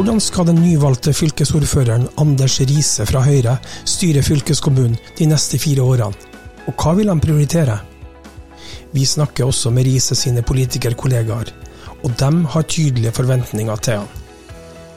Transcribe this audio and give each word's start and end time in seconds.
Hvordan 0.00 0.20
skal 0.24 0.46
den 0.48 0.62
nyvalgte 0.64 1.12
fylkesordføreren 1.12 2.06
Anders 2.22 2.54
Riise 2.64 3.04
fra 3.04 3.20
Høyre 3.20 3.58
styre 3.84 4.22
fylkeskommunen 4.24 4.94
de 5.18 5.26
neste 5.28 5.60
fire 5.60 5.84
årene, 5.84 6.16
og 6.64 6.72
hva 6.80 6.94
vil 6.96 7.12
han 7.12 7.20
prioritere? 7.20 7.74
Vi 8.96 9.04
snakker 9.04 9.44
også 9.44 9.68
med 9.76 9.84
Riise 9.84 10.16
sine 10.16 10.40
politikerkollegaer, 10.40 11.52
og 12.00 12.16
de 12.16 12.30
har 12.54 12.64
tydelige 12.64 13.12
forventninger 13.12 13.84
til 13.84 14.00
han. 14.00 14.08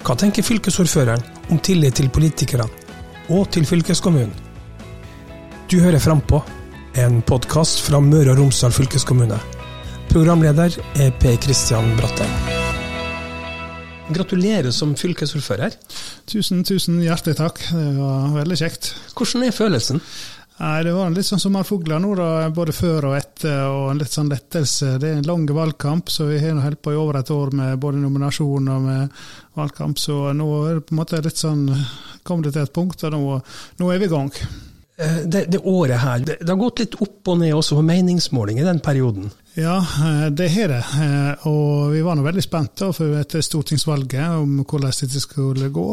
Hva 0.08 0.16
tenker 0.24 0.48
fylkesordføreren 0.48 1.28
om 1.52 1.60
tillit 1.60 2.00
til 2.00 2.08
politikerne, 2.08 2.72
og 3.28 3.52
til 3.52 3.68
fylkeskommunen? 3.68 4.32
Du 5.68 5.82
hører 5.84 6.00
Frampå, 6.00 6.46
en 6.96 7.20
podkast 7.28 7.84
fra 7.90 8.00
Møre 8.00 8.38
og 8.38 8.40
Romsdal 8.40 8.72
fylkeskommune. 8.72 9.44
Programleder 10.16 10.80
er 10.96 11.12
Per 11.20 11.42
Kristian 11.44 11.98
Bratteng. 12.00 12.53
Gratulerer 14.14 14.72
som 14.76 14.94
fylkesordfører. 15.00 15.76
Tusen, 16.30 16.64
tusen 16.68 17.02
hjertelig 17.04 17.38
takk. 17.40 17.60
Det 17.72 17.90
var 17.98 18.32
veldig 18.38 18.60
kjekt. 18.60 18.94
Hvordan 19.18 19.48
er 19.48 19.56
følelsen? 19.56 20.02
Nei, 20.60 20.84
Det 20.86 20.92
var 20.94 21.10
litt 21.10 21.26
sånn 21.26 21.42
sommerfugler 21.42 22.02
nå, 22.02 22.12
da, 22.16 22.28
både 22.54 22.76
før 22.78 23.10
og 23.10 23.16
etter, 23.18 23.64
og 23.68 23.88
en 23.92 24.02
litt 24.04 24.14
sånn 24.14 24.30
lettelse. 24.30 24.98
Det 25.02 25.10
er 25.10 25.18
en 25.20 25.28
lang 25.28 25.48
valgkamp, 25.50 26.12
så 26.14 26.28
vi 26.30 26.38
har 26.44 26.62
holdt 26.62 26.84
på 26.86 26.94
i 26.94 27.00
over 27.00 27.20
et 27.20 27.32
år 27.34 27.56
med 27.58 27.80
både 27.82 28.04
nominasjon 28.04 28.70
og 28.76 28.86
med 28.86 29.24
valgkamp. 29.58 29.98
Så 30.00 30.20
nå 30.38 30.50
er 30.68 30.78
det 30.78 30.86
på 30.86 30.94
en 30.94 31.02
måte 31.02 31.24
litt 31.24 31.42
sånn 31.42 31.66
Kom 32.24 32.40
det 32.40 32.54
til 32.56 32.64
et 32.64 32.72
punkt, 32.72 33.02
og 33.04 33.12
nå, 33.12 33.42
nå 33.82 33.88
er 33.92 33.98
vi 34.00 34.08
i 34.08 34.12
gang. 34.14 34.30
Det, 34.96 35.46
det 35.50 35.58
året 35.58 35.98
her, 35.98 36.20
det, 36.22 36.36
det 36.42 36.52
har 36.52 36.60
gått 36.60 36.84
litt 36.84 36.96
opp 37.02 37.32
og 37.34 37.40
ned 37.42 37.56
også 37.58 37.80
på 37.80 37.86
meningsmåling 37.88 38.60
i 38.62 38.66
den 38.68 38.82
perioden? 38.84 39.32
Ja, 39.58 39.80
det 40.30 40.52
har 40.54 40.70
det. 40.70 40.84
Og 41.50 41.96
vi 41.96 42.04
var 42.06 42.18
nå 42.18 42.26
veldig 42.26 42.44
spente 42.46 42.92
etter 43.20 43.42
stortingsvalget 43.42 44.38
om 44.38 44.60
hvordan 44.62 44.94
dette 44.94 45.22
skulle 45.24 45.72
gå. 45.74 45.88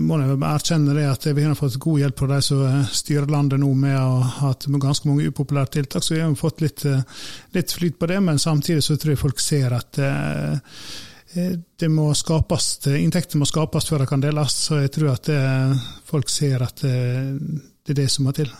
Må 0.00 0.18
jeg 0.22 0.38
erkjenne 0.48 0.96
det 0.96 1.04
at 1.10 1.26
Vi 1.26 1.44
har 1.44 1.56
fått 1.58 1.76
god 1.82 2.00
hjelp 2.00 2.18
fra 2.22 2.30
de 2.30 2.40
som 2.44 2.84
styrer 2.88 3.28
landet 3.28 3.60
nå 3.60 3.72
med 3.76 3.98
å 4.00 4.20
ha 4.38 4.52
ganske 4.56 5.08
mange 5.08 5.28
upopulære 5.28 5.74
tiltak, 5.76 6.04
så 6.04 6.14
vi 6.16 6.22
har 6.22 6.34
fått 6.38 6.64
litt, 6.64 6.84
litt 7.52 7.72
flyt 7.72 7.98
på 8.00 8.08
det. 8.08 8.20
Men 8.24 8.40
samtidig 8.40 8.84
så 8.84 8.96
tror 8.96 9.12
jeg 9.12 9.24
folk 9.26 9.40
ser 9.44 9.76
at 9.76 10.00
det 11.32 11.88
må 11.88 12.10
skapes, 12.18 12.74
inntekter 12.92 13.40
må 13.40 13.48
skapes 13.48 13.88
før 13.88 14.04
de 14.04 14.10
kan 14.10 14.22
deles. 14.22 14.58
Så 14.68 14.82
jeg 14.82 14.92
tror 14.94 15.14
at 15.14 15.30
det, 15.30 15.40
folk 16.08 16.30
ser 16.32 16.64
at 16.66 16.84
det, 16.84 16.94
det 17.82 17.96
er 17.96 18.04
det 18.04 18.10
som 18.12 18.28
må 18.28 18.36
til. 18.36 18.52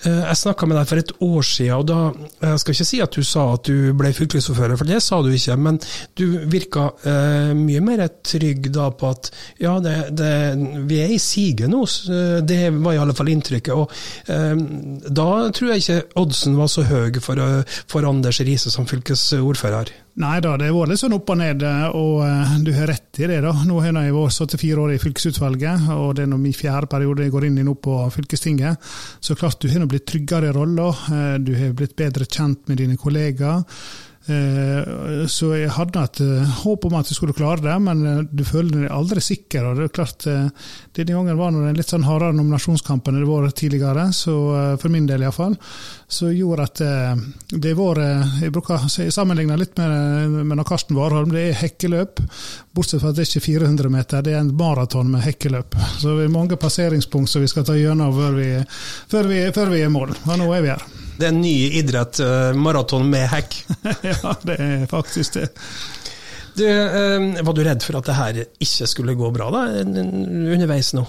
Jeg 0.00 0.36
snakka 0.40 0.64
med 0.64 0.78
deg 0.78 0.86
for 0.88 1.00
et 1.00 1.10
år 1.20 1.44
siden, 1.44 1.74
og 1.76 1.88
da 1.90 2.46
jeg 2.48 2.60
skal 2.62 2.72
ikke 2.72 2.84
si 2.88 3.00
at 3.04 3.16
du 3.18 3.26
sa 3.26 3.42
at 3.52 3.68
du 3.68 3.90
ble 3.98 4.12
fylkesordfører, 4.16 4.78
for 4.80 4.88
det 4.88 5.02
sa 5.04 5.18
du 5.20 5.28
ikke, 5.28 5.56
men 5.60 5.76
du 6.16 6.24
virka 6.48 6.86
eh, 7.04 7.50
mye 7.58 7.82
mer 7.84 8.06
trygg 8.24 8.70
da 8.72 8.88
på 8.96 9.10
at 9.12 9.28
ja, 9.60 9.74
det, 9.84 9.96
det, 10.16 10.32
vi 10.88 11.02
er 11.04 11.12
i 11.12 11.20
siget 11.20 11.68
nå. 11.68 11.82
Det 12.48 12.62
var 12.78 12.96
i 12.96 13.02
alle 13.02 13.16
fall 13.18 13.28
inntrykket. 13.34 13.76
Og 13.76 14.32
eh, 14.32 14.56
da 15.20 15.28
tror 15.52 15.74
jeg 15.74 15.84
ikke 15.84 16.22
oddsen 16.22 16.56
var 16.56 16.72
så 16.72 16.86
høy 16.88 17.20
for, 17.20 17.44
for 17.92 18.08
Anders 18.08 18.40
Riise 18.40 18.72
som 18.72 18.88
fylkesordfører. 18.88 19.92
Nei 20.20 20.40
da, 20.42 20.56
det 20.58 20.66
har 20.66 20.74
vært 20.74 20.90
litt 20.90 21.00
sånn 21.00 21.14
opp 21.14 21.30
og 21.30 21.38
ned, 21.38 21.62
og 21.94 22.64
du 22.66 22.72
har 22.74 22.90
rett 22.90 23.20
i 23.22 23.28
det. 23.30 23.38
da. 23.44 23.52
Nå 23.64 23.78
har 23.78 23.94
jeg 23.94 24.16
vært 24.16 24.36
74 24.42 24.82
år 24.82 24.92
i 24.94 24.98
fylkesutvalget, 25.00 25.86
og 25.94 26.14
det 26.18 26.24
er 26.24 26.30
nå 26.32 26.38
min 26.42 26.56
fjerde 26.56 26.90
periode 26.90 27.24
jeg 27.24 27.34
går 27.36 27.46
inn 27.46 27.60
i 27.62 27.64
nå 27.66 27.76
på 27.78 27.96
fylkestinget. 28.16 28.90
Så 29.22 29.38
klart 29.38 29.62
du 29.62 29.70
har 29.70 29.80
nå 29.80 29.88
blitt 29.90 30.08
tryggere 30.10 30.50
i 30.50 30.54
rolla, 30.56 30.90
du 31.38 31.54
har 31.56 31.72
blitt 31.78 31.94
bedre 31.96 32.26
kjent 32.26 32.66
med 32.68 32.82
dine 32.82 32.98
kollegaer. 33.00 33.62
Så 34.20 35.48
jeg 35.56 35.70
hadde 35.72 36.02
et 36.04 36.18
håp 36.60 36.84
om 36.86 36.96
at 36.98 37.08
du 37.08 37.14
skulle 37.16 37.34
klare 37.34 37.62
det, 37.64 37.76
men 37.82 38.26
du 38.28 38.42
føler 38.44 38.84
deg 38.84 38.92
aldri 38.92 39.22
sikker. 39.24 39.64
og 39.64 39.78
det 39.78 39.86
er 39.88 39.94
klart, 39.96 40.26
Denne 40.94 41.16
gangen 41.16 41.38
var 41.38 41.54
det 41.54 41.70
en 41.70 41.78
litt 41.78 41.88
sånn 41.90 42.04
hardere 42.04 42.36
nominasjonskamp 42.36 43.08
enn 43.08 43.20
det 43.22 43.26
var 43.30 43.48
tidligere, 43.50 44.10
så 44.12 44.34
for 44.78 44.92
min 44.92 45.08
del 45.08 45.24
iallfall. 45.24 45.56
Så 46.06 46.30
gjorde 46.34 46.68
at 46.68 46.82
det 47.50 47.74
var 47.78 48.02
Jeg 48.42 48.52
bruker 48.52 48.76
å 48.76 49.10
sammenligne 49.10 49.56
litt 49.58 49.76
med, 49.80 50.38
med 50.52 50.64
Karsten 50.68 50.98
Warholm. 50.98 51.32
Det 51.32 51.48
er 51.48 51.60
hekkeløp, 51.64 52.20
bortsett 52.76 53.00
fra 53.00 53.10
at 53.10 53.18
det 53.18 53.24
er 53.24 53.32
ikke 53.32 53.46
400 53.48 53.92
meter, 53.96 54.22
det 54.22 54.36
er 54.36 54.44
en 54.44 54.54
maraton 54.56 55.10
med 55.10 55.24
hekkeløp. 55.24 55.74
Så 55.98 56.16
det 56.18 56.28
er 56.28 56.34
mange 56.34 56.60
passeringspunkt 56.60 57.32
som 57.32 57.42
vi 57.42 57.50
skal 57.50 57.66
ta 57.66 57.78
gjennom 57.78 58.14
før 58.14 58.36
vi, 58.38 58.50
før 59.10 59.30
vi, 59.32 59.44
før 59.54 59.72
vi 59.72 59.84
er 59.84 59.88
i 59.88 59.94
mål. 59.94 60.14
Og 60.26 60.36
nå 60.38 60.52
er 60.54 60.66
vi 60.66 60.76
her. 60.76 60.90
Det 61.20 61.28
er 61.28 61.34
en 61.34 61.42
ny 61.44 61.54
idrett, 61.80 62.20
maraton 62.56 63.08
med 63.12 63.28
hekk. 63.28 63.56
ja, 64.10 64.34
det 64.48 64.56
er 64.56 64.84
faktisk 64.90 65.36
det. 65.36 65.48
Du, 66.56 66.64
var 66.66 67.54
du 67.54 67.60
redd 67.64 67.84
for 67.84 68.00
at 68.00 68.08
det 68.08 68.16
her 68.18 68.38
ikke 68.42 68.88
skulle 68.90 69.14
gå 69.16 69.28
bra 69.34 69.50
da, 69.54 69.66
underveis 69.84 70.94
nå? 70.96 71.04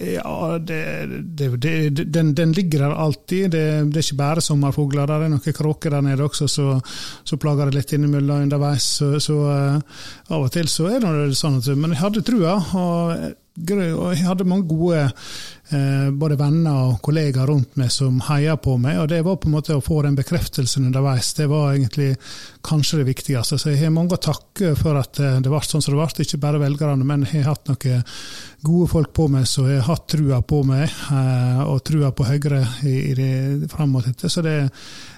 Ja, 0.00 0.58
det, 0.58 1.06
det, 1.34 1.56
det, 1.56 1.90
den, 2.04 2.34
den, 2.34 2.52
ligger 2.52 2.78
der 2.78 2.90
alltid. 2.90 3.50
Det, 3.50 3.60
er 3.60 3.98
ikke 3.98 4.14
bare 4.18 4.44
sommerfugler. 4.44 5.08
Der 5.10 5.24
er 5.24 5.32
noen 5.32 5.56
kråker 5.56 5.90
der 5.90 6.04
nede 6.06 6.22
også 6.22 6.46
så 6.46 7.38
plager 7.40 7.66
det 7.66 7.80
litt 7.80 7.94
innimellom 7.96 8.44
underveis. 8.46 8.86
Så, 9.00 9.16
så 9.18 9.38
uh, 9.42 10.04
av 10.30 10.46
og 10.46 10.52
til 10.54 10.70
så 10.70 10.86
er 10.92 11.02
det 11.02 11.34
sånn. 11.38 11.58
At, 11.58 11.72
men 11.74 11.96
jeg 11.96 12.02
hadde 12.04 12.22
trua. 12.28 12.54
og 12.78 13.34
jeg 13.66 14.26
hadde 14.26 14.46
mange 14.46 14.68
gode 14.70 14.98
eh, 15.02 16.10
både 16.14 16.36
venner 16.38 16.92
og 16.92 17.00
kollegaer 17.04 17.48
rundt 17.50 17.76
meg 17.80 17.90
som 17.92 18.20
heia 18.28 18.56
på 18.60 18.76
meg, 18.80 19.00
og 19.02 19.08
det 19.10 19.20
var 19.26 19.38
på 19.40 19.48
en 19.48 19.56
måte 19.56 19.76
å 19.76 19.82
få 19.84 20.00
den 20.06 20.16
bekreftelsen 20.18 20.86
underveis. 20.86 21.32
Det 21.34 21.48
var 21.50 21.74
egentlig 21.74 22.12
kanskje 22.66 23.00
det 23.00 23.08
viktigste. 23.10 23.58
Så 23.58 23.72
jeg 23.72 23.82
har 23.82 23.94
mange 23.94 24.16
å 24.16 24.22
takke 24.22 24.74
for 24.78 25.00
at 25.00 25.18
eh, 25.20 25.40
det 25.42 25.50
ble 25.50 25.62
sånn 25.64 25.84
som 25.84 25.96
det 25.96 26.00
ble. 26.00 26.26
Ikke 26.28 26.42
bare 26.42 26.62
velgerne, 26.62 27.08
men 27.08 27.26
jeg 27.26 27.42
har 27.42 27.56
hatt 27.56 27.68
noen 27.72 28.06
gode 28.62 28.88
folk 28.90 29.12
på 29.14 29.28
meg 29.32 29.46
som 29.50 29.68
har 29.68 29.84
hatt 29.86 30.08
trua 30.14 30.40
på 30.42 30.62
meg, 30.68 30.86
eh, 30.86 31.60
og 31.66 31.84
trua 31.86 32.12
på 32.14 32.26
Høyre 32.28 32.64
i, 32.86 32.96
i 33.10 33.18
det, 33.18 33.68
fram 33.72 33.94
mot 33.96 34.06
dette. 34.06 34.30
Så 34.30 34.44
det, 34.46 34.56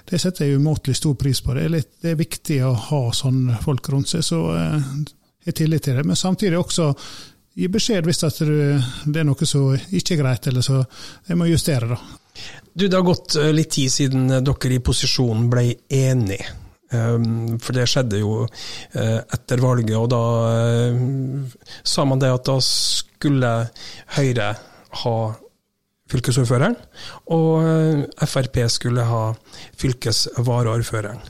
det 0.08 0.20
setter 0.20 0.48
jeg 0.48 0.60
umåtelig 0.60 0.98
stor 0.98 1.16
pris 1.20 1.44
på. 1.44 1.56
Det 1.56 1.68
er, 1.68 1.72
litt, 1.76 1.94
det 2.02 2.14
er 2.14 2.20
viktig 2.20 2.60
å 2.66 2.74
ha 2.90 3.06
sånne 3.16 3.60
folk 3.64 3.92
rundt 3.92 4.14
seg. 4.14 4.24
så 4.26 4.44
jeg 5.40 5.54
har 5.54 5.56
tillit 5.56 5.82
til 5.82 5.96
det. 5.96 6.04
Men 6.04 6.16
samtidig 6.16 6.58
også 6.58 6.90
gi 7.60 7.68
beskjed 7.72 8.08
hvis 8.08 8.22
det 8.24 9.20
er 9.20 9.28
noe 9.28 9.48
som 9.48 9.74
ikke 9.76 10.16
er 10.16 10.22
greit, 10.22 10.48
eller 10.48 10.64
så 10.64 10.80
jeg 11.28 11.38
må 11.38 11.48
justere. 11.50 11.92
da. 11.92 11.98
Du, 12.72 12.86
Det 12.86 12.96
har 12.96 13.04
gått 13.04 13.36
litt 13.52 13.70
tid 13.76 13.92
siden 13.92 14.28
dere 14.30 14.74
i 14.74 14.82
posisjonen 14.84 15.50
ble 15.52 15.66
enige. 15.88 16.46
For 16.90 17.76
det 17.76 17.86
skjedde 17.86 18.18
jo 18.18 18.46
etter 18.96 19.62
valget, 19.62 19.94
og 19.94 20.08
da 20.10 20.22
sa 21.86 22.06
man 22.08 22.18
det 22.22 22.32
at 22.34 22.48
da 22.48 22.56
skulle 22.64 23.52
Høyre 24.16 24.48
ha 25.04 25.16
fylkesordføreren, 26.10 26.74
og 27.30 28.24
Frp 28.26 28.64
skulle 28.74 29.04
ha 29.06 29.28
fylkesvaraordføreren. 29.78 31.20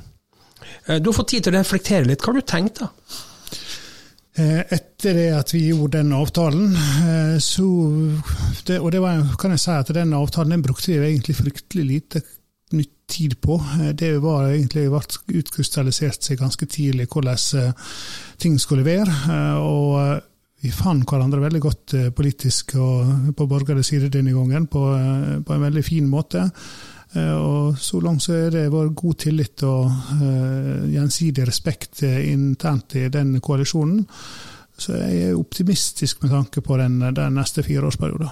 Du 1.01 1.11
har 1.11 1.19
fått 1.19 1.35
tid 1.35 1.45
til 1.45 1.53
å 1.53 1.61
reflektere 1.61 2.09
litt. 2.09 2.25
Hva 2.25 2.33
har 2.33 2.41
du 2.41 2.47
tenkt, 2.49 2.81
da? 2.81 2.89
Etter 4.41 5.17
det 5.17 5.29
at 5.37 5.53
vi 5.55 5.67
gjorde 5.69 5.99
den 5.99 6.13
avtalen, 6.17 6.75
så 7.43 7.67
det, 8.67 8.79
Og 8.81 8.93
det 8.93 9.01
var, 9.03 9.25
kan 9.41 9.55
jeg 9.55 9.63
si 9.63 9.73
at 9.75 9.93
den 9.95 10.15
avtalen 10.17 10.57
den 10.57 10.63
brukte 10.65 10.93
vi 10.93 10.99
egentlig 11.13 11.37
fryktelig 11.37 11.87
lite 11.87 12.23
nytt 12.77 12.97
tid 13.11 13.37
på. 13.43 13.59
Det 13.99 14.13
var 14.23 14.53
egentlig 14.53 14.87
ble 14.93 15.41
utkrystallisert 15.41 16.23
seg 16.23 16.39
ganske 16.39 16.67
tidlig 16.71 17.09
hvordan 17.11 17.75
ting 18.39 18.59
skulle 18.61 18.87
være. 18.87 19.59
og 19.59 20.23
vi 20.61 20.71
fant 20.71 21.09
hverandre 21.09 21.41
veldig 21.41 21.61
godt 21.65 21.95
politisk 22.17 22.75
og 22.77 23.33
på 23.37 23.47
borgerlig 23.49 23.85
side 23.85 24.11
denne 24.13 24.35
gangen, 24.37 24.67
på, 24.69 24.83
på 25.47 25.55
en 25.57 25.63
veldig 25.65 25.85
fin 25.85 26.09
måte. 26.09 26.51
Og 27.19 27.79
så 27.79 27.99
langt 28.05 28.23
så 28.23 28.37
er 28.37 28.53
det 28.55 28.69
vært 28.71 28.95
god 28.95 29.17
tillit 29.19 29.65
og 29.67 29.89
uh, 29.91 30.85
gjensidig 30.87 31.49
respekt 31.49 32.05
internt 32.07 32.95
i 32.95 33.09
den 33.11 33.33
koalisjonen. 33.43 34.05
Så 34.81 34.95
jeg 34.97 35.33
er 35.33 35.41
optimistisk 35.41 36.23
med 36.23 36.31
tanke 36.31 36.63
på 36.65 36.79
den, 36.81 37.01
den 37.17 37.37
neste 37.37 37.65
fireårsperioden. 37.67 38.31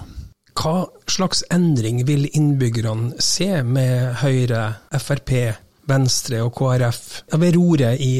Hva 0.59 0.87
slags 1.07 1.43
endring 1.53 2.01
vil 2.07 2.25
innbyggerne 2.35 3.19
se 3.21 3.61
med 3.63 4.23
Høyre, 4.23 4.63
Frp, 4.97 5.35
Venstre 5.89 6.41
og 6.43 6.51
KrF 6.57 7.05
ved 7.35 7.55
roret 7.55 8.01
i 8.03 8.13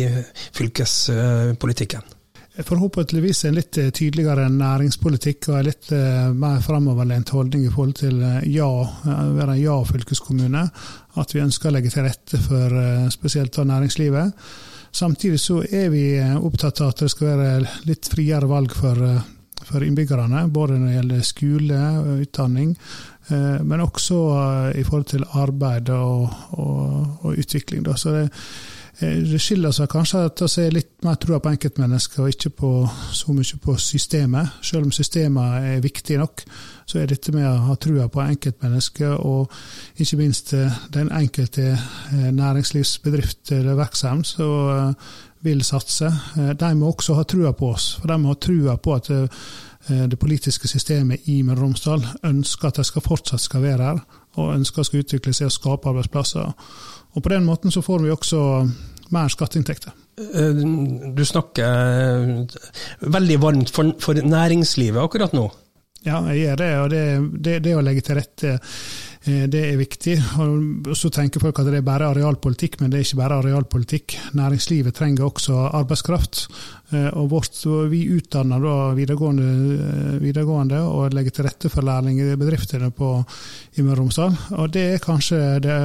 fylkespolitikken? 0.55 2.18
Forhåpentligvis 2.65 3.45
en 3.45 3.55
litt 3.55 3.77
tydeligere 3.95 4.49
næringspolitikk 4.51 5.47
og 5.51 5.59
en 5.59 5.67
litt 5.69 5.91
mer 6.35 6.59
framoverlent 6.65 7.31
holdning 7.31 7.63
i 7.65 7.71
forhold 7.71 7.95
til 8.01 8.17
ja, 8.51 8.67
være 9.05 9.53
en 9.53 9.61
ja-fylkeskommune. 9.61 10.63
At 11.21 11.35
vi 11.35 11.43
ønsker 11.43 11.69
å 11.69 11.75
legge 11.77 11.91
til 11.93 12.03
rette 12.07 12.39
for 12.43 12.75
spesielt 13.13 13.59
næringslivet. 13.63 14.33
Samtidig 14.91 15.39
så 15.39 15.61
er 15.63 15.91
vi 15.93 16.03
opptatt 16.19 16.81
av 16.81 16.93
at 16.93 17.03
det 17.03 17.11
skal 17.13 17.37
være 17.37 17.75
litt 17.87 18.09
friere 18.09 18.49
valg 18.49 18.73
for, 18.75 18.97
for 19.63 19.85
innbyggerne. 19.85 20.47
Både 20.51 20.79
når 20.79 20.87
det 20.87 20.97
gjelder 20.97 21.27
skole 21.27 21.83
og 22.01 22.25
utdanning, 22.25 22.73
men 23.69 23.85
også 23.85 24.19
i 24.73 24.83
forhold 24.83 25.07
til 25.13 25.27
arbeid 25.37 25.91
og, 25.93 26.27
og, 26.57 26.83
og 27.21 27.37
utvikling. 27.37 27.85
Så 27.95 28.15
det, 28.15 28.27
Det 28.99 29.39
skiller 29.39 29.71
seg 29.71 29.87
kanskje 29.93 30.25
at 30.27 30.41
vi 30.43 30.63
er 30.65 30.73
litt 30.75 31.05
mer 31.07 31.15
trua 31.15 31.37
på 31.39 31.53
enkeltmennesket, 31.53 32.17
og 32.19 32.33
ikke 32.33 32.49
på, 32.51 32.71
så 33.15 33.31
mye 33.31 33.59
på 33.63 33.75
systemet. 33.79 34.57
Selv 34.65 34.89
om 34.89 34.91
systemet 34.91 35.69
er 35.69 35.85
viktig 35.85 36.17
nok, 36.19 36.43
så 36.83 36.99
er 36.99 37.07
dette 37.07 37.31
med 37.31 37.47
å 37.47 37.69
ha 37.69 37.77
trua 37.79 38.09
på 38.11 38.19
enkeltmennesket, 38.25 39.23
og 39.23 39.47
ikke 40.03 40.19
minst 40.19 40.51
den 40.91 41.13
enkelte 41.15 41.77
næringslivsbedrift 42.11 43.53
eller 43.55 43.79
virksomhet 43.79 44.33
som 44.33 44.93
vil 45.47 45.63
satse, 45.63 46.11
de 46.35 46.75
må 46.75 46.91
også 46.91 47.15
ha 47.15 47.23
trua 47.23 47.55
på 47.55 47.71
oss. 47.71 47.93
For 48.01 48.11
de 48.11 48.19
må 48.19 48.33
ha 48.33 48.39
trua 48.43 48.75
på 48.83 48.99
at 48.99 49.07
det 49.87 50.19
politiske 50.19 50.67
systemet 50.67 51.31
i 51.31 51.39
Møre 51.47 51.61
og 51.61 51.69
Romsdal 51.69 52.03
ønsker 52.27 52.67
at 52.67 52.83
de 52.83 53.01
fortsatt 53.05 53.47
skal 53.47 53.63
være 53.63 53.93
her, 53.93 54.03
og 54.37 54.53
ønsker 54.55 54.85
skal 54.85 55.03
utvikle 55.03 55.33
seg 55.33 55.49
og 55.49 55.55
skape 55.55 55.89
arbeidsplasser. 55.89 56.53
Og 57.15 57.23
På 57.23 57.29
den 57.29 57.45
måten 57.45 57.71
så 57.71 57.81
får 57.81 58.03
vi 58.03 58.11
også 58.13 58.41
mer 59.15 59.31
skatteinntekter. 59.33 59.95
Eh, 60.19 60.61
du 61.15 61.23
snakker 61.25 62.45
veldig 63.01 63.41
varmt 63.41 63.73
for, 63.73 63.95
for 63.99 64.13
næringslivet 64.13 65.01
akkurat 65.01 65.33
nå? 65.33 65.49
Ja, 66.05 66.21
jeg 66.31 66.45
gjør 66.45 66.59
det. 66.61 66.71
Og 66.79 66.89
det, 66.93 67.03
det, 67.43 67.55
det 67.65 67.75
å 67.75 67.83
legge 67.83 68.05
til 68.05 68.19
rette 68.19 68.57
Eh, 69.29 69.45
det 69.51 69.61
er 69.67 69.79
viktig. 69.79 70.15
Og 70.39 70.91
så 70.97 71.11
tenker 71.11 71.43
folk 71.43 71.59
at 71.59 71.67
det 71.69 71.81
er 71.81 71.85
bare 71.85 72.09
arealpolitikk, 72.13 72.79
men 72.79 72.91
det 72.91 72.99
er 72.99 73.07
ikke 73.07 73.21
bare 73.21 73.39
arealpolitikk. 73.41 74.15
Næringslivet 74.39 74.95
trenger 74.95 75.27
også 75.27 75.57
arbeidskraft. 75.79 76.45
Eh, 76.93 77.09
og 77.19 77.29
vårt, 77.33 77.59
vi 77.91 78.05
utdanner 78.15 78.63
da 78.63 78.77
videregående, 78.97 79.49
eh, 79.75 80.15
videregående, 80.23 80.79
og 80.87 81.13
legger 81.13 81.35
til 81.35 81.49
rette 81.49 81.69
for 81.69 81.85
lærlingbedriftene 81.85 82.91
på, 82.95 83.11
i 83.75 83.83
Møre 83.83 83.99
og 83.99 84.05
Romsdal. 84.05 84.39
Og 84.57 84.71
det 84.73 84.85
er 84.93 85.03
kanskje 85.03 85.59
det 85.63 85.79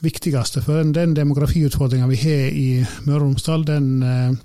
viktigste. 0.00 0.64
For 0.64 0.82
den 0.82 1.14
demografiutfordringa 1.14 2.08
vi 2.08 2.22
har 2.24 2.50
i 2.50 2.68
Møre 3.04 3.20
og 3.20 3.28
Romsdal, 3.28 3.64
den 3.68 4.40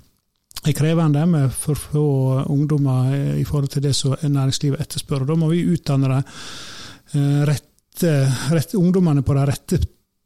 er 0.66 0.76
krevende 0.76 1.24
med 1.26 1.52
for 1.56 1.78
få 1.78 2.06
ungdommer 2.52 3.14
i 3.40 3.44
forhold 3.48 3.70
til 3.72 3.84
det 3.84 3.94
som 3.96 4.16
næringslivet 4.20 4.80
etterspør. 4.80 5.24
Da 5.28 5.36
må 5.38 5.48
vi 5.52 5.64
utdanne 5.72 6.10
de 6.10 7.22
rette, 7.48 8.12
rette 8.52 8.78
ungdommene 8.78 9.24
på 9.26 9.36
de 9.38 9.46
rette, 9.48 9.80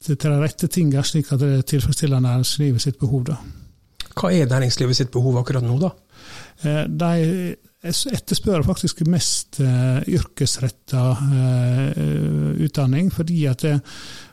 til 0.05 0.19
de 0.21 0.39
rette 0.43 0.69
tingene, 0.69 1.05
slik 1.07 1.31
at 1.33 1.41
det 1.41 1.67
tilfredsstiller 1.71 2.21
næringslivet 2.21 2.83
sitt 2.83 2.99
behov. 2.99 3.29
Da. 3.31 3.39
Hva 4.15 4.33
er 4.35 4.51
næringslivet 4.51 4.99
sitt 4.99 5.13
behov 5.15 5.39
akkurat 5.41 5.65
nå, 5.67 5.79
da? 5.83 5.95
Eh, 6.65 6.85
de 6.89 7.55
etterspør 7.85 8.65
faktisk 8.65 9.03
mest 9.13 9.59
eh, 9.61 10.01
yrkesretta 10.17 11.03
eh, 11.13 12.63
utdanning, 12.65 13.11
fordi 13.13 13.45
at 13.51 13.65
det, 13.67 13.75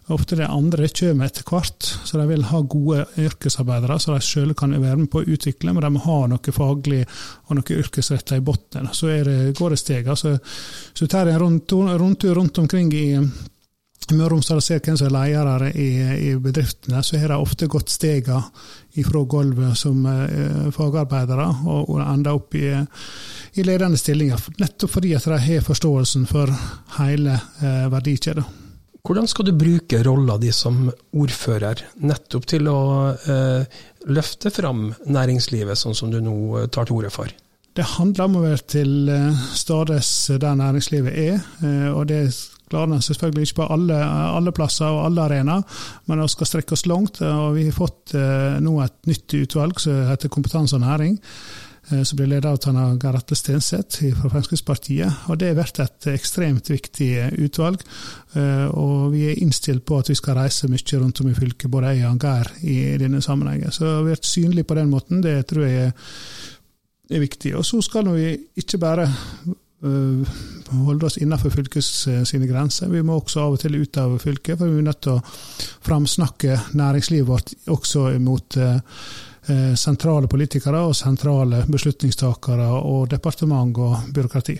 ofte 0.08 0.36
det 0.36 0.48
andre 0.48 0.88
kommer 0.88 1.30
etter 1.30 1.46
hvert. 1.48 1.92
Så 2.06 2.18
de 2.18 2.28
vil 2.28 2.48
ha 2.50 2.62
gode 2.62 3.06
yrkesarbeidere 3.22 4.00
som 4.00 4.16
de 4.16 4.26
selv 4.26 4.58
kan 4.58 4.74
være 4.74 5.04
med 5.04 5.12
på 5.12 5.22
å 5.22 5.30
utvikle, 5.36 5.74
men 5.74 5.86
de 5.86 5.94
må 5.94 6.04
ha 6.08 6.20
noe 6.32 6.56
faglig 6.56 7.06
og 7.48 7.56
noe 7.60 7.80
yrkesretta 7.84 8.40
i 8.40 8.44
bunnen. 8.46 8.92
Så 8.94 9.14
det, 9.14 9.56
går 9.58 9.76
det 9.76 9.82
steg. 9.82 10.12
Altså, 10.12 10.38
så 10.94 11.08
tar 11.08 11.30
jeg 11.30 11.38
en 11.38 11.46
rundtur 11.46 11.96
rundt, 12.02 12.24
rundt 12.24 12.62
omkring 12.64 12.94
i 12.94 13.08
Møre 14.12 14.26
og 14.26 14.32
Romsdal 14.34 14.60
ser 14.64 14.82
hvem 14.84 14.98
som 15.00 15.08
er 15.08 15.14
ledere 15.14 15.70
i, 15.72 15.90
i, 16.28 16.32
bedriftene, 16.42 17.00
så 17.04 17.20
har 17.22 17.32
de 17.32 17.38
ofte 17.40 17.70
gått 17.72 17.94
stegene 17.94 18.42
fra 19.08 19.22
gulvet 19.30 19.78
som 19.80 20.02
eh, 20.10 20.72
fagarbeidere 20.76 21.46
og, 21.62 21.94
og 21.94 22.02
enda 22.04 22.34
opp 22.36 22.58
i, 22.60 22.74
i, 23.54 23.64
ledende 23.64 24.00
stillinger. 24.00 24.42
Nettopp 24.60 24.98
fordi 24.98 25.14
at 25.16 25.30
de 25.32 25.40
har 25.46 25.64
forståelsen 25.64 26.28
for 26.28 26.52
hele 26.98 27.38
eh, 27.38 27.88
verdikjeden. 27.94 28.60
Hvordan 29.02 29.28
skal 29.28 29.48
du 29.48 29.56
bruke 29.58 30.04
rolla 30.06 30.36
di 30.38 30.52
som 30.54 30.84
ordfører 31.18 31.80
nettopp 32.06 32.46
til 32.52 32.68
å 32.70 32.82
eh, 33.10 33.80
løfte 34.14 34.52
fram 34.54 34.92
næringslivet, 35.10 35.80
sånn 35.80 35.98
som 35.98 36.12
du 36.14 36.20
nå 36.22 36.36
eh, 36.60 36.68
tar 36.70 36.86
til 36.86 37.00
orde 37.00 37.10
for? 37.14 37.32
Det 37.74 37.88
handler 37.96 38.28
om 38.28 38.38
å 38.38 38.44
være 38.44 38.68
til 38.76 39.10
eh, 39.10 39.42
stades 39.58 40.12
der 40.38 40.60
næringslivet 40.60 41.18
er, 41.18 41.42
eh, 41.66 41.90
og 41.90 42.06
det 42.12 42.28
klarer 42.72 43.02
selvfølgelig 43.02 43.50
ikke 43.50 43.60
på 43.64 43.70
alle, 43.74 43.98
alle 44.06 44.54
plasser 44.56 44.94
og 44.94 45.08
alle 45.08 45.26
arenaer, 45.26 45.82
men 46.06 46.22
vi 46.22 46.30
skal 46.32 46.52
strekke 46.52 46.78
oss 46.78 46.86
langt. 46.88 47.24
og 47.26 47.58
Vi 47.58 47.66
har 47.68 47.76
fått 47.76 48.14
nå 48.64 48.78
et 48.80 49.10
nytt 49.10 49.36
utvalg 49.42 49.82
som 49.84 50.06
heter 50.08 50.32
Kompetanse 50.32 50.78
og 50.78 50.86
næring 50.86 51.18
som 52.04 52.18
blir 52.18 52.28
ledet 52.28 52.48
av 52.48 52.58
Tanna 52.58 52.96
Garatte 52.96 53.36
Stenseth 53.36 54.04
fra 54.16 54.30
Fremskrittspartiet. 54.32 55.28
og 55.28 55.38
Det 55.38 55.50
har 55.52 55.58
vært 55.60 55.82
et 55.84 56.08
ekstremt 56.14 56.70
viktig 56.72 57.10
eh, 57.20 57.34
utvalg. 57.44 57.84
Eh, 58.34 58.68
og 58.72 59.12
Vi 59.12 59.26
er 59.30 59.42
innstilt 59.44 59.86
på 59.86 60.00
at 60.00 60.10
vi 60.10 60.16
skal 60.16 60.38
reise 60.40 60.70
mye 60.72 61.00
rundt 61.02 61.22
om 61.22 61.32
i 61.32 61.36
fylket, 61.36 61.72
både 61.72 61.96
jeg 61.98 62.08
og 62.08 62.24
Geir, 62.24 62.52
i 62.64 62.78
denne 63.02 63.22
sammenhengen. 63.22 63.74
Så 63.76 63.88
å 63.88 64.06
være 64.08 64.24
synlig 64.24 64.66
på 64.68 64.78
den 64.80 64.92
måten, 64.92 65.24
det 65.24 65.36
tror 65.52 65.68
jeg 65.68 65.92
er 67.12 67.26
viktig. 67.26 67.56
Og 67.60 67.68
så 67.68 67.82
skal 67.84 68.08
vi 68.16 68.38
ikke 68.56 68.80
bare 68.82 69.10
holde 69.82 71.08
oss 71.08 71.16
innenfor 71.18 71.50
fylkes 71.50 71.88
sine 72.30 72.46
grenser. 72.46 72.92
Vi 72.94 73.02
må 73.02 73.16
også 73.18 73.42
av 73.42 73.56
og 73.56 73.64
til 73.64 73.80
ut 73.82 73.98
av 73.98 74.14
fylket, 74.22 74.60
for 74.60 74.70
vi 74.70 74.78
er 74.78 74.86
nødt 74.86 75.02
til 75.02 75.18
å 75.18 75.24
framsnakke 75.82 76.60
næringslivet 76.78 77.28
vårt 77.28 77.56
også 77.74 78.12
mot 78.22 78.60
Eh, 78.62 78.80
sentrale 79.76 80.30
politikere 80.30 80.84
og 80.86 80.94
sentrale 80.96 81.64
beslutningstakere 81.72 82.68
og 82.78 83.08
departement 83.10 83.78
og 83.82 84.12
byråkrati. 84.14 84.60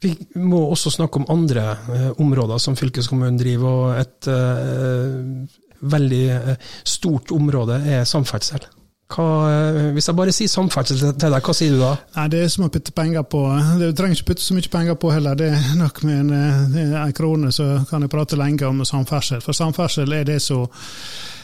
Vi 0.00 0.12
må 0.38 0.60
også 0.70 0.92
snakke 0.94 1.18
om 1.18 1.26
andre 1.32 1.62
eh, 1.94 2.10
områder 2.22 2.60
som 2.62 2.76
fylkeskommunen 2.78 3.38
driver, 3.38 3.68
og 3.68 3.96
et 3.98 4.28
eh, 4.30 5.56
veldig 5.80 6.26
eh, 6.34 6.68
stort 6.86 7.32
område 7.34 7.80
er 7.82 8.04
samferdsel. 8.06 8.62
Hva, 9.10 9.26
eh, 9.50 9.88
hvis 9.96 10.06
jeg 10.06 10.18
bare 10.20 10.34
sier 10.36 10.52
samferdsel 10.52 11.00
til 11.02 11.34
deg, 11.34 11.40
hva 11.42 11.56
sier 11.56 11.74
du 11.74 11.82
da? 11.82 11.90
Nei, 12.14 12.28
Det 12.30 12.44
er 12.44 12.52
som 12.54 12.68
å 12.68 12.70
putte 12.70 12.94
penger 12.94 13.26
på. 13.26 13.42
Du 13.80 13.88
trenger 13.90 14.20
ikke 14.20 14.30
putte 14.30 14.46
så 14.46 14.54
mye 14.54 14.70
penger 14.70 15.00
på 15.02 15.10
heller. 15.16 15.34
Det 15.34 15.50
er 15.56 15.74
nok 15.80 15.98
med 16.06 16.20
en, 16.20 16.94
en 17.02 17.16
krone, 17.18 17.50
så 17.50 17.80
kan 17.90 18.06
jeg 18.06 18.14
prate 18.14 18.38
lenge 18.38 18.70
om 18.70 18.84
samferdsel. 18.86 19.42
For 19.42 19.56
samferdsel 19.56 20.14
er 20.14 20.30
det 20.30 20.38
som 20.46 20.68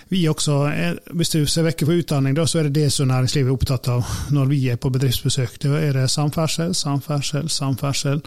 vi 0.09 0.25
også, 0.29 0.57
Hvis 1.13 1.31
du 1.31 1.47
ser 1.47 1.67
vekk 1.69 1.85
fra 1.87 1.97
utdanning, 2.01 2.35
da, 2.37 2.47
så 2.47 2.61
er 2.61 2.69
det 2.69 2.75
det 2.81 2.93
som 2.93 3.09
næringslivet 3.09 3.51
er 3.51 3.55
opptatt 3.55 3.89
av 3.93 4.05
når 4.35 4.47
vi 4.51 4.61
er 4.71 4.77
på 4.81 4.91
bedriftsbesøk. 4.95 5.59
Da 5.63 5.81
er 5.81 5.93
det 5.93 6.11
samferdsel, 6.11 6.75
samferdsel, 6.75 7.49
samferdsel. 7.49 8.23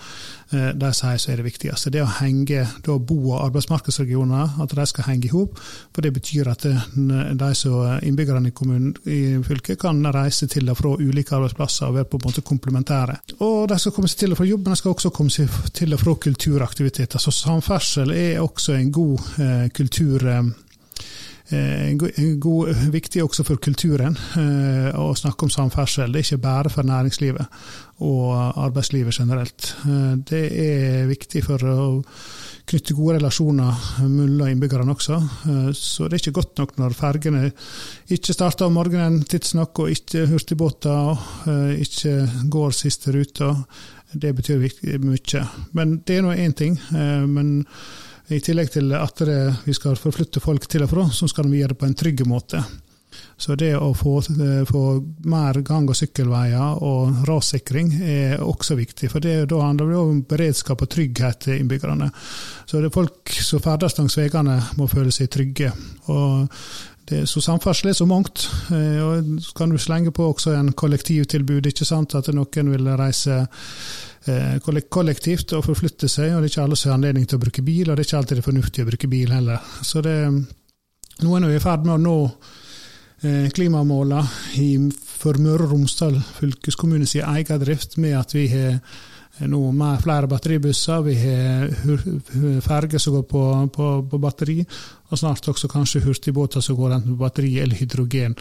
Eh, 0.53 0.69
de 0.79 0.91
sier 0.95 1.17
så 1.19 1.31
er 1.31 1.41
det 1.41 1.47
viktigste. 1.47 1.91
Det 1.91 2.03
å 2.03 2.11
henge 2.19 2.65
da 2.85 2.97
bo- 2.97 3.33
og 3.33 3.41
arbeidsmarkedsregioner, 3.47 4.61
at 4.63 4.75
de 4.75 4.85
skal 4.87 5.09
henge 5.09 5.27
i 5.27 5.33
hop. 5.33 5.59
For 5.95 6.05
det 6.05 6.13
betyr 6.15 6.51
at 6.51 6.65
eh, 6.69 6.87
de 6.95 7.51
som 7.55 7.99
innbyggerne 8.01 8.51
i 8.51 8.55
kommunen 8.55 8.93
i 9.05 9.37
fylket 9.43 9.79
kan 9.81 9.99
reise 10.13 10.47
til 10.47 10.69
og 10.69 10.79
fra 10.79 10.95
ulike 10.97 11.35
arbeidsplasser 11.35 11.89
og 11.89 11.99
være 11.99 12.09
på 12.11 12.21
en 12.21 12.27
måte 12.29 12.45
komplementære. 12.47 13.19
Og 13.43 13.67
de 13.69 13.79
skal 13.79 13.95
komme 13.95 14.11
seg 14.11 14.23
til 14.23 14.35
og 14.35 14.41
fra 14.41 14.49
jobb, 14.49 14.63
men 14.65 14.75
de 14.75 14.81
skal 14.81 14.95
også 14.95 15.13
komme 15.15 15.33
seg 15.33 15.59
til 15.73 15.93
og 15.93 16.01
fra 16.01 16.15
kulturaktiviteter. 16.27 17.19
Så 17.21 17.33
samferdsel 17.35 18.15
er 18.15 18.41
også 18.43 18.77
en 18.77 18.91
god 18.95 19.27
eh, 19.43 19.67
kultur 19.75 20.27
Eh, 20.27 20.43
god, 22.39 22.73
viktig 22.91 23.23
også 23.23 23.45
for 23.47 23.59
kulturen 23.63 24.17
eh, 24.35 24.89
å 24.99 25.13
snakke 25.15 25.47
om 25.47 25.51
samferdsel. 25.51 26.11
Det 26.11 26.19
er 26.19 26.25
ikke 26.25 26.43
bare 26.43 26.71
for 26.71 26.87
næringslivet 26.87 27.47
og 28.03 28.57
arbeidslivet 28.59 29.15
generelt. 29.15 29.69
Eh, 29.87 30.13
det 30.27 30.43
er 30.51 31.07
viktig 31.07 31.43
for 31.45 31.63
å 31.63 31.77
knytte 32.67 32.97
gode 32.97 33.15
relasjoner 33.15 33.85
mellom 34.11 34.49
innbyggerne 34.51 34.91
også. 34.91 35.21
Så 35.71 36.09
det 36.09 36.17
er 36.17 36.19
ikke 36.19 36.39
godt 36.41 36.59
nok 36.59 36.73
når 36.81 36.95
fergene 36.99 37.45
ikke 38.11 38.35
starter 38.35 38.67
om 38.67 38.75
morgenen 38.75 39.21
tidsnok, 39.23 39.79
og 39.79 39.93
ikke 39.93 40.25
hurtigbåter 40.27 41.21
ikke 41.79 42.17
går 42.51 42.75
siste 42.75 43.15
ruta. 43.15 43.53
Det 44.11 44.33
betyr 44.35 44.67
mye. 44.99 45.45
Men 45.79 46.01
det 46.03 46.17
er 46.17 46.27
nå 46.27 46.35
én 46.35 46.57
ting. 46.59 46.75
men 46.91 47.63
i 48.29 48.41
tillegg 48.43 48.73
til 48.73 48.91
at 48.97 49.21
vi 49.63 49.73
skal 49.75 49.95
forflytte 49.99 50.43
folk 50.43 50.67
til 50.67 50.83
og 50.83 50.91
fra, 50.91 51.07
så 51.13 51.29
skal 51.31 51.47
vi 51.47 51.61
gjøre 51.61 51.75
det 51.75 51.79
på 51.79 51.87
en 51.87 51.97
trygg 51.97 52.25
måte. 52.27 52.63
Så 53.37 53.55
det 53.55 53.75
å 53.77 53.91
få, 53.93 54.17
få 54.65 54.83
mer 55.29 55.59
gang- 55.65 55.87
og 55.89 55.97
sykkelveier 55.97 56.81
og 56.83 57.23
rassikring 57.29 57.91
er 58.01 58.41
også 58.41 58.77
viktig. 58.79 59.11
For 59.13 59.21
det, 59.23 59.35
da 59.51 59.61
handler 59.61 59.91
det 59.93 59.99
om 60.01 60.21
beredskap 60.25 60.81
og 60.81 60.89
trygghet 60.89 61.45
til 61.45 61.61
innbyggerne. 61.61 62.09
Så 62.65 62.81
det 62.81 62.89
er 62.89 62.97
folk 62.97 63.33
som 63.37 63.61
ferdes 63.63 63.97
langs 63.99 64.17
veiene 64.17 64.57
må 64.79 64.89
føle 64.89 65.13
seg 65.13 65.29
trygge. 65.33 65.69
Og 66.09 66.47
det, 67.07 67.23
så 67.29 67.43
samferdsel 67.45 67.93
er 67.93 67.99
så 67.99 68.09
mangt. 68.09 68.47
Eh, 68.73 68.99
og 69.05 69.37
så 69.45 69.53
kan 69.61 69.71
du 69.71 69.77
slenge 69.79 70.11
på 70.11 70.31
også 70.33 70.57
en 70.57 70.73
kollektivtilbud. 70.73 71.69
ikke 71.69 71.85
sant, 71.85 72.15
At 72.15 72.33
noen 72.33 72.73
vil 72.73 72.89
reise 72.97 73.37
Eh, 73.37 74.06
kollektivt 74.89 75.53
og 75.57 75.65
forflytte 75.65 76.09
seg, 76.11 76.33
og 76.33 76.41
det 76.41 76.49
er 76.49 76.53
ikke 76.53 76.63
alle 76.67 76.77
som 76.79 76.91
har 76.91 76.99
anledning 76.99 77.27
til 77.27 77.39
å 77.39 77.43
bruke 77.45 77.65
bil, 77.65 77.89
og 77.89 77.95
det 77.95 78.03
er 78.03 78.09
ikke 78.09 78.21
alltid 78.21 78.37
det 78.37 78.43
er 78.43 78.49
fornuftig 78.51 78.85
å 78.85 78.89
bruke 78.91 79.11
bil 79.11 79.33
heller. 79.35 79.73
Så 79.85 80.03
det, 80.05 80.15
noen 81.23 81.47
er 81.47 81.57
i 81.57 81.63
ferd 81.63 81.85
med 81.87 81.97
å 81.97 82.01
nå 82.01 82.17
klimamåla 83.17 84.21
klimamålene 84.21 85.05
for 85.17 85.39
Møre 85.41 85.65
og 85.65 85.71
Romsdal 85.73 86.19
fylkeskommune 86.37 87.07
sin 87.09 87.25
egen 87.25 87.61
drift, 87.63 87.97
med 87.97 88.13
at 88.19 88.35
vi 88.35 88.47
har 88.51 88.75
nå 89.49 89.59
med 89.73 90.01
flere 90.01 90.29
batteribusser, 90.29 91.01
vi 91.05 91.15
har 91.21 92.61
ferger 92.65 93.01
som 93.01 93.17
går 93.17 93.25
på, 93.29 93.43
på, 93.73 93.87
på, 94.09 94.19
batteri, 94.21 94.59
og 95.09 95.19
snart 95.19 95.49
også 95.49 95.69
kanskje 95.69 96.03
hurtigbåter 96.05 96.61
som 96.61 96.77
går 96.77 96.97
enten 96.97 97.15
på 97.15 97.21
batteri 97.21 97.55
eller 97.61 97.77
hydrogen. 97.77 98.37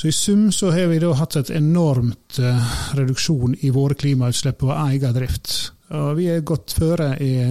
Så 0.00 0.08
I 0.08 0.12
sum 0.12 0.52
så 0.52 0.70
har 0.70 0.86
vi 0.86 0.98
da 0.98 1.10
hatt 1.12 1.34
et 1.36 1.50
enormt 1.52 2.38
uh, 2.40 2.68
reduksjon 2.96 3.52
i 3.60 3.68
våre 3.70 3.92
klimautslipp 4.00 4.56
på 4.62 4.70
egen 4.72 5.12
drift. 5.12 5.50
Og 5.92 6.14
vi 6.16 6.30
er 6.32 6.46
godt 6.46 6.72
føre 6.72 7.10
i, 7.20 7.50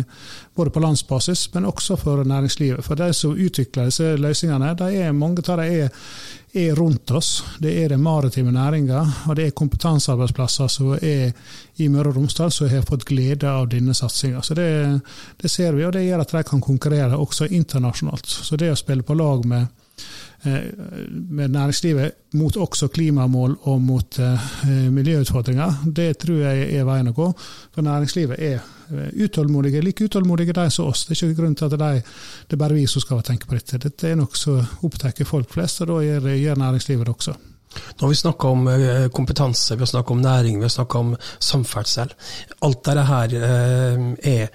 både 0.58 0.72
på 0.74 0.82
landsbasis, 0.82 1.44
men 1.54 1.68
også 1.70 2.00
for 2.02 2.24
næringslivet. 2.26 2.82
For 2.82 2.98
de 2.98 3.12
som 3.14 3.38
utvikler 3.38 3.92
disse 3.92 4.16
løsningene, 4.18 4.72
de 4.80 4.88
er, 4.98 5.14
mange 5.14 5.44
av 5.46 5.62
dem 5.62 5.76
er, 5.84 5.94
er, 6.50 6.74
rundt 6.80 7.14
oss. 7.14 7.30
Det 7.62 7.76
er 7.84 7.94
den 7.94 8.02
maritime 8.02 8.56
næringa, 8.56 9.04
og 9.30 9.38
det 9.38 9.46
er 9.46 9.58
kompetansearbeidsplasser 9.60 10.72
som 10.74 10.96
er 10.96 11.30
i 11.78 11.90
Møre 11.94 12.10
og 12.10 12.18
Romsdal 12.18 12.50
som 12.56 12.72
har 12.72 12.88
fått 12.88 13.06
glede 13.12 13.46
av 13.46 13.68
denne 13.70 13.94
satsinga. 13.94 14.42
Så 14.42 14.58
det, 14.58 14.72
det, 15.38 15.54
ser 15.54 15.78
vi, 15.78 15.86
og 15.86 15.94
det 15.94 16.08
gjør 16.08 16.26
at 16.26 16.34
de 16.34 16.44
kan 16.50 16.66
konkurrere 16.66 17.22
også 17.28 17.46
internasjonalt. 17.46 18.26
Så 18.26 18.58
det 18.58 18.72
å 18.74 18.82
spille 18.82 19.06
på 19.06 19.20
lag 19.22 19.46
med 19.46 19.70
Eh, 19.70 19.89
med 20.44 21.48
næringslivet 21.52 22.12
mot 22.34 22.58
også 22.58 22.88
klimamål 22.88 23.58
og 23.62 23.82
mot 23.82 24.20
eh, 24.20 24.92
miljøutfordringer, 24.92 25.74
det 25.96 26.18
tror 26.18 26.38
jeg 26.46 26.70
er 26.78 26.86
veien 26.88 27.08
å 27.12 27.16
gå. 27.16 27.28
For 27.76 27.82
næringslivet 27.84 28.40
er 28.40 28.56
eh, 28.56 29.10
utålmodige, 29.26 29.82
like 29.84 30.06
utålmodige 30.08 30.56
de 30.56 30.70
som 30.72 30.88
oss. 30.88 31.06
Det 31.06 31.18
er 31.18 31.28
ikke 31.28 31.42
grunn 31.42 31.56
til 31.60 31.68
at 31.68 31.76
de, 31.76 32.02
det 32.48 32.56
er 32.56 32.62
bare 32.62 32.78
vi 32.78 32.86
som 32.88 33.04
skal 33.04 33.24
tenke 33.28 33.50
på 33.50 33.58
dette. 33.58 33.82
Dette 33.84 34.08
er 34.08 34.16
noe 34.20 34.32
som 34.40 34.62
opptar 34.88 35.26
folk 35.28 35.52
flest, 35.52 35.82
og 35.84 35.92
da 35.92 36.00
gjør, 36.06 36.30
gjør 36.38 36.62
næringslivet 36.64 37.06
det 37.06 37.16
også. 37.16 37.34
Nå 37.70 38.02
har 38.02 38.10
vi 38.10 38.18
snakka 38.18 38.48
om 38.50 38.64
kompetanse, 39.14 39.76
vi 39.76 39.84
har 39.86 39.92
snakka 39.92 40.14
om 40.16 40.22
næring, 40.24 40.56
vi 40.58 40.66
har 40.66 40.74
snakka 40.74 41.04
om 41.04 41.12
samferdsel. 41.38 42.10
Alt 42.66 42.80
dette 42.88 43.04
her 43.06 43.30
er 44.26 44.50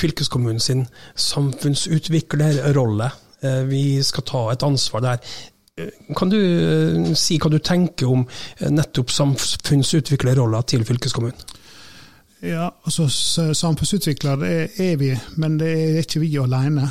fylkeskommunen 0.00 0.60
sin 0.60 0.86
samfunnsutviklerrolle. 1.14 3.10
Eh, 3.42 3.62
vi 3.66 4.02
skal 4.02 4.24
ta 4.26 4.42
et 4.52 4.62
ansvar 4.62 5.02
der. 5.02 5.32
Eh, 5.78 6.14
kan 6.16 6.30
du 6.30 6.38
eh, 6.38 7.14
si 7.18 7.38
hva 7.42 7.50
du 7.50 7.58
tenker 7.58 8.10
om 8.10 8.22
nettopp 8.70 9.10
samfunnsutviklerrolla 9.10 10.62
til 10.62 10.86
fylkeskommunen? 10.86 11.58
Ja, 12.42 12.72
altså 12.82 13.06
Samfunnsutvikler 13.54 14.40
er 14.42 14.96
vi, 14.98 15.12
men 15.38 15.60
det 15.60 15.68
er 15.70 15.98
ikke 16.00 16.24
vi 16.24 16.32
alene. 16.42 16.88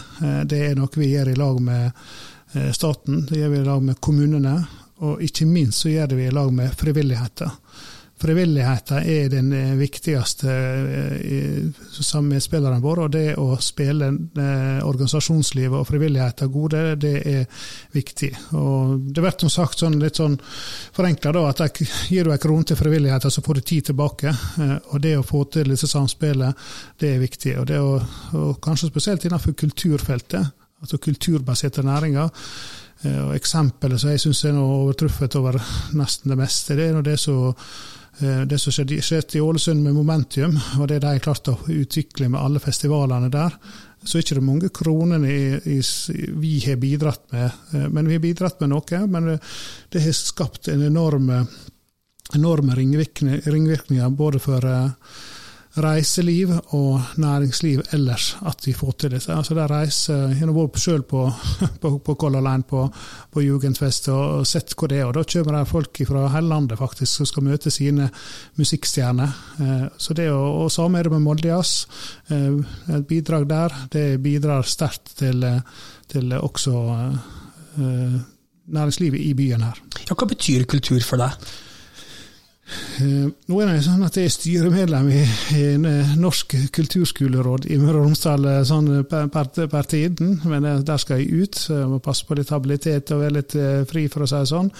Det 0.48 0.62
er 0.63 0.77
noe 0.79 0.88
vi 0.96 1.10
gjør 1.12 1.27
i 1.27 1.36
lag 1.36 1.58
med 1.60 2.70
staten, 2.72 3.25
det 3.27 3.41
gjør 3.41 3.51
vi 3.51 3.60
i 3.60 3.65
lag 3.65 3.84
med 3.84 4.00
kommunene, 4.00 4.53
og 5.03 5.20
ikke 5.20 5.50
minst 5.50 5.84
så 5.84 5.91
gjør 5.91 6.08
det 6.13 6.22
vi 6.22 6.29
i 6.29 6.31
lag 6.31 6.53
med 6.55 6.72
frivilligheten. 6.79 7.51
Frivilligheten 8.22 9.01
er 9.01 9.32
den 9.34 9.50
viktigste 9.80 10.22
viktigste 10.22 12.22
med 12.22 12.36
medspilleren 12.36 12.82
vår, 12.82 13.00
og 13.06 13.12
det 13.12 13.36
å 13.40 13.56
spille 13.62 14.08
eh, 14.08 14.82
organisasjonslivet 14.86 15.78
og 15.78 15.88
frivilligheten 15.88 16.51
gode, 16.51 16.96
det 16.96 17.16
er 17.28 17.46
viktig. 17.92 18.32
Og 18.58 19.00
det 19.12 19.22
blir 19.22 19.38
som 19.40 19.50
sagt 19.50 19.80
sånn, 19.80 20.00
litt 20.00 20.20
sånn 20.20 20.38
forenkla 20.96 21.48
at 21.50 21.63
jeg, 21.66 21.88
gir 22.10 22.25
du 22.25 22.32
en 22.32 22.42
krone 22.42 22.68
til 22.68 22.80
frivilligheten, 22.80 23.32
så 23.32 23.42
får 23.42 23.60
du 23.60 23.62
tid 23.62 23.90
tilbake. 23.92 24.34
Og 24.92 25.01
det 25.01 25.18
å 25.18 25.25
få 25.25 25.44
til 25.51 25.72
disse 25.72 25.88
samspillene, 25.88 26.54
det 27.00 27.16
er 27.16 27.24
viktig. 27.24 27.58
Og, 27.60 27.68
det 27.68 27.80
å, 27.80 27.98
og 28.38 28.62
kanskje 28.63 28.92
spesielt 28.92 29.25
innenfor 29.25 29.54
kulturfeltet, 29.54 30.54
altså 30.82 31.01
kulturbaserte 31.01 31.84
næringer. 31.86 32.30
Og 33.01 33.32
Eksempelet 33.34 34.01
som 34.01 34.12
jeg 34.12 34.22
syns 34.22 34.44
er 34.46 34.58
overtruffet 34.62 35.36
over 35.40 35.58
nesten 35.98 36.30
det 36.30 36.38
meste, 36.38 36.78
det 36.78 36.92
er 36.92 37.06
det 37.06 37.18
som 37.20 37.50
Eh, 37.50 38.00
det 38.22 38.58
som 38.62 38.74
skjedde, 38.74 39.00
i 39.34 39.42
Ålesund 39.42 39.84
med 39.84 39.96
Momentium, 39.98 40.54
og 40.80 40.88
det 40.92 41.00
de 41.01 41.13
har 41.16 41.24
klart 41.24 41.50
å 41.50 41.58
utvikle 41.68 42.30
med 42.30 42.42
alle 42.42 42.62
festivalene 42.63 43.32
der, 43.34 43.58
så 44.04 44.18
er 44.18 44.24
det 44.24 44.32
ikke 44.32 44.44
mange 44.46 44.70
kronene 44.74 45.20
vi 45.22 46.54
har 46.66 46.80
bidratt 46.82 47.28
med. 47.34 47.51
Eh, 47.74 47.88
men 47.90 48.08
vi 48.08 48.18
har 48.18 48.24
bidratt 48.24 48.62
med 48.63 48.74
noe. 48.74 49.01
Men 49.08 49.36
det 49.94 50.01
har 50.01 50.16
skapt 50.18 50.72
en 50.72 50.82
enorme, 50.88 51.44
enorme 52.34 52.78
ringvirkninger 52.78 54.18
både 54.18 54.42
for 54.42 54.66
eh, 54.66 54.90
reiseliv 55.80 56.51
og 56.75 57.01
næringsliv 57.22 57.82
ellers 57.96 58.36
at 58.48 58.66
vi 58.66 58.74
får 58.75 58.92
til 59.00 59.13
dette. 59.13 59.34
Altså, 59.34 59.56
det 59.56 59.70
reiser, 59.72 60.28
Jeg 60.28 60.38
har 60.38 60.51
vært 60.51 60.80
selv 60.80 61.04
på, 61.04 61.32
på, 61.82 61.98
på 61.98 62.16
Color 62.16 62.42
Line 62.42 62.63
på, 62.63 62.90
på 63.32 63.42
Jugendfest 63.42 64.10
og 64.12 64.48
sett 64.48 64.75
hvor 64.75 64.92
det 64.92 65.00
er. 65.00 65.06
og 65.06 65.13
Da 65.13 65.24
kommer 65.24 65.58
det 65.58 65.68
folk 65.68 66.01
fra 66.08 66.28
hele 66.36 66.48
landet 66.48 66.78
faktisk 66.80 67.22
som 67.22 67.25
skal 67.25 67.44
møte 67.44 67.72
sine 67.72 68.10
musikkstjerner. 68.60 69.38
Eh, 69.60 69.88
så 69.98 70.13
det 70.18 70.28
å, 70.32 70.42
og 70.66 70.72
Samme 70.72 71.00
er 71.00 71.08
det 71.08 71.16
med 71.16 71.24
Molde. 71.24 71.56
Eh, 71.56 72.60
et 72.98 73.08
bidrag 73.08 73.48
der 73.48 73.80
det 73.92 74.06
bidrar 74.24 74.68
sterkt 74.68 75.16
til, 75.24 75.46
til 76.12 76.34
også 76.36 76.75
eh, 77.80 78.22
næringslivet 78.72 79.20
i 79.20 79.34
byen 79.34 79.63
her. 79.70 79.84
Ja, 80.10 80.16
hva 80.16 80.28
betyr 80.28 80.68
kultur 80.68 81.00
for 81.06 81.22
deg? 81.22 81.51
Eh, 83.01 83.28
nå 83.50 83.60
er 83.62 83.72
det 83.72 83.84
sånn 83.86 84.04
at 84.06 84.18
jeg 84.18 84.30
er 84.30 84.34
styremedlem 84.34 85.10
i, 85.12 85.22
i 85.58 85.63
eh, 85.75 86.13
Norsk 86.20 86.56
kulturskoleråd 86.75 87.68
i 87.72 87.80
Møre 87.82 88.00
og 88.00 88.08
Romsdal 88.08 88.48
eh, 88.51 88.62
sånn 88.68 88.90
per, 89.10 89.28
per, 89.32 89.90
tiden, 89.90 90.38
men 90.48 90.68
der 90.86 91.01
skal 91.01 91.22
jeg 91.22 91.44
ut. 91.44 91.62
Jeg 91.72 91.90
må 91.90 92.01
passe 92.04 92.28
på 92.28 92.38
litt 92.38 92.54
habilitet 92.54 93.12
og 93.16 93.24
være 93.25 93.38
litt 93.40 93.58
fri, 93.90 94.06
for 94.12 94.24
å 94.25 94.30
si 94.30 94.40
det 94.40 94.51
sånn. 94.51 94.72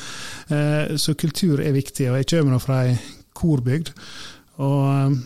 Så 1.02 1.16
kultur 1.20 1.62
er 1.64 1.76
viktig, 1.76 2.08
og 2.12 2.20
jeg 2.20 2.30
kommer 2.32 2.56
nå 2.56 2.62
fra 2.62 2.82
ei 2.88 2.96
korbygd. 3.38 3.94
og 4.64 5.20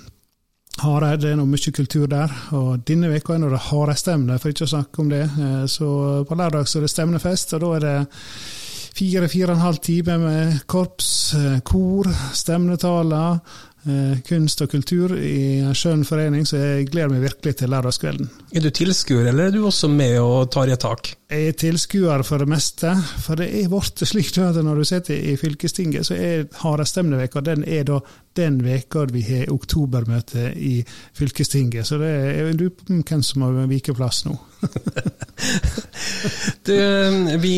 Hareid 0.82 1.24
er 1.24 1.38
nå 1.40 1.46
mye 1.48 1.72
kultur 1.72 2.08
der, 2.12 2.32
og 2.58 2.84
denne 2.88 3.10
veka 3.14 3.36
er 3.36 3.42
nå 3.44 3.50
det 3.54 3.62
Hareidstevne, 3.70 4.40
for 4.42 4.52
ikke 4.52 4.66
å 4.68 4.74
snakke 4.74 5.04
om 5.04 5.12
det. 5.12 5.24
Så 5.72 5.88
på 6.28 6.38
lørdag 6.38 6.68
så 6.68 6.80
er 6.80 6.88
det 6.88 6.92
stemnefest, 6.92 7.56
og 7.56 7.64
da 7.64 7.74
er 7.78 7.86
det 7.86 7.98
fire-fire 8.96 9.52
og 9.52 9.58
en 9.58 9.66
halv 9.66 9.80
time 9.84 10.18
med 10.22 10.60
korps, 10.72 11.10
eh, 11.36 11.58
kor, 11.68 12.08
stemnetaler, 12.34 13.40
eh, 13.88 14.20
kunst 14.28 14.62
og 14.64 14.70
kultur 14.72 15.18
i 15.18 15.60
en 15.60 15.76
skjønn 15.76 16.06
forening, 16.08 16.46
så 16.48 16.62
jeg 16.62 16.88
gleder 16.94 17.12
meg 17.12 17.26
virkelig 17.28 17.58
til 17.60 17.70
lørdagskvelden. 17.74 18.30
Er 18.56 18.62
du 18.64 18.70
tilskuer, 18.70 19.28
eller 19.28 19.48
er 19.48 19.52
du 19.52 19.66
også 19.66 19.88
med 19.92 20.20
og 20.20 20.52
tar 20.52 20.70
i 20.70 20.76
et 20.76 20.80
tak? 20.80 21.12
Jeg 21.30 21.48
er 21.48 21.52
tilskuer 21.60 22.24
for 22.24 22.38
det 22.40 22.48
meste, 22.48 22.96
for 23.20 23.36
det 23.36 23.50
er 23.52 23.70
blitt 23.70 24.06
slik 24.12 24.38
at 24.38 24.64
når 24.64 24.76
du 24.76 24.84
sitter 24.88 25.16
i 25.16 25.36
fylkestinget, 25.36 26.06
så 26.08 26.16
er 26.16 26.48
Harestemneveka 26.62 27.42
den 27.42 27.64
er 27.68 27.84
da 27.84 28.00
den 28.36 28.64
veka 28.64 29.06
vi 29.12 29.22
har 29.24 29.52
oktobermøte 29.52 30.54
i 30.56 30.84
fylkestinget. 31.16 31.88
Så 31.88 31.98
det 32.00 32.10
er, 32.10 32.48
jeg 32.48 32.56
lurer 32.60 32.76
på 32.76 33.00
hvem 33.00 33.24
som 33.24 33.46
har 33.46 33.68
vikeplass 33.72 34.26
nå. 34.28 34.36
du, 36.68 36.76
vi 37.40 37.56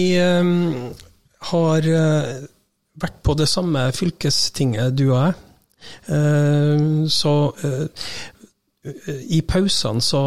har 1.49 1.89
eh, 1.89 2.31
vært 2.97 3.19
på 3.25 3.35
det 3.37 3.47
samme 3.51 3.87
fylkestinget, 3.95 4.95
du 4.97 5.09
og 5.11 5.19
jeg. 5.19 5.37
Eh, 6.17 6.87
så 7.13 7.35
eh, 7.67 8.11
i 9.27 9.41
pausene 9.43 9.99
så 9.99 10.21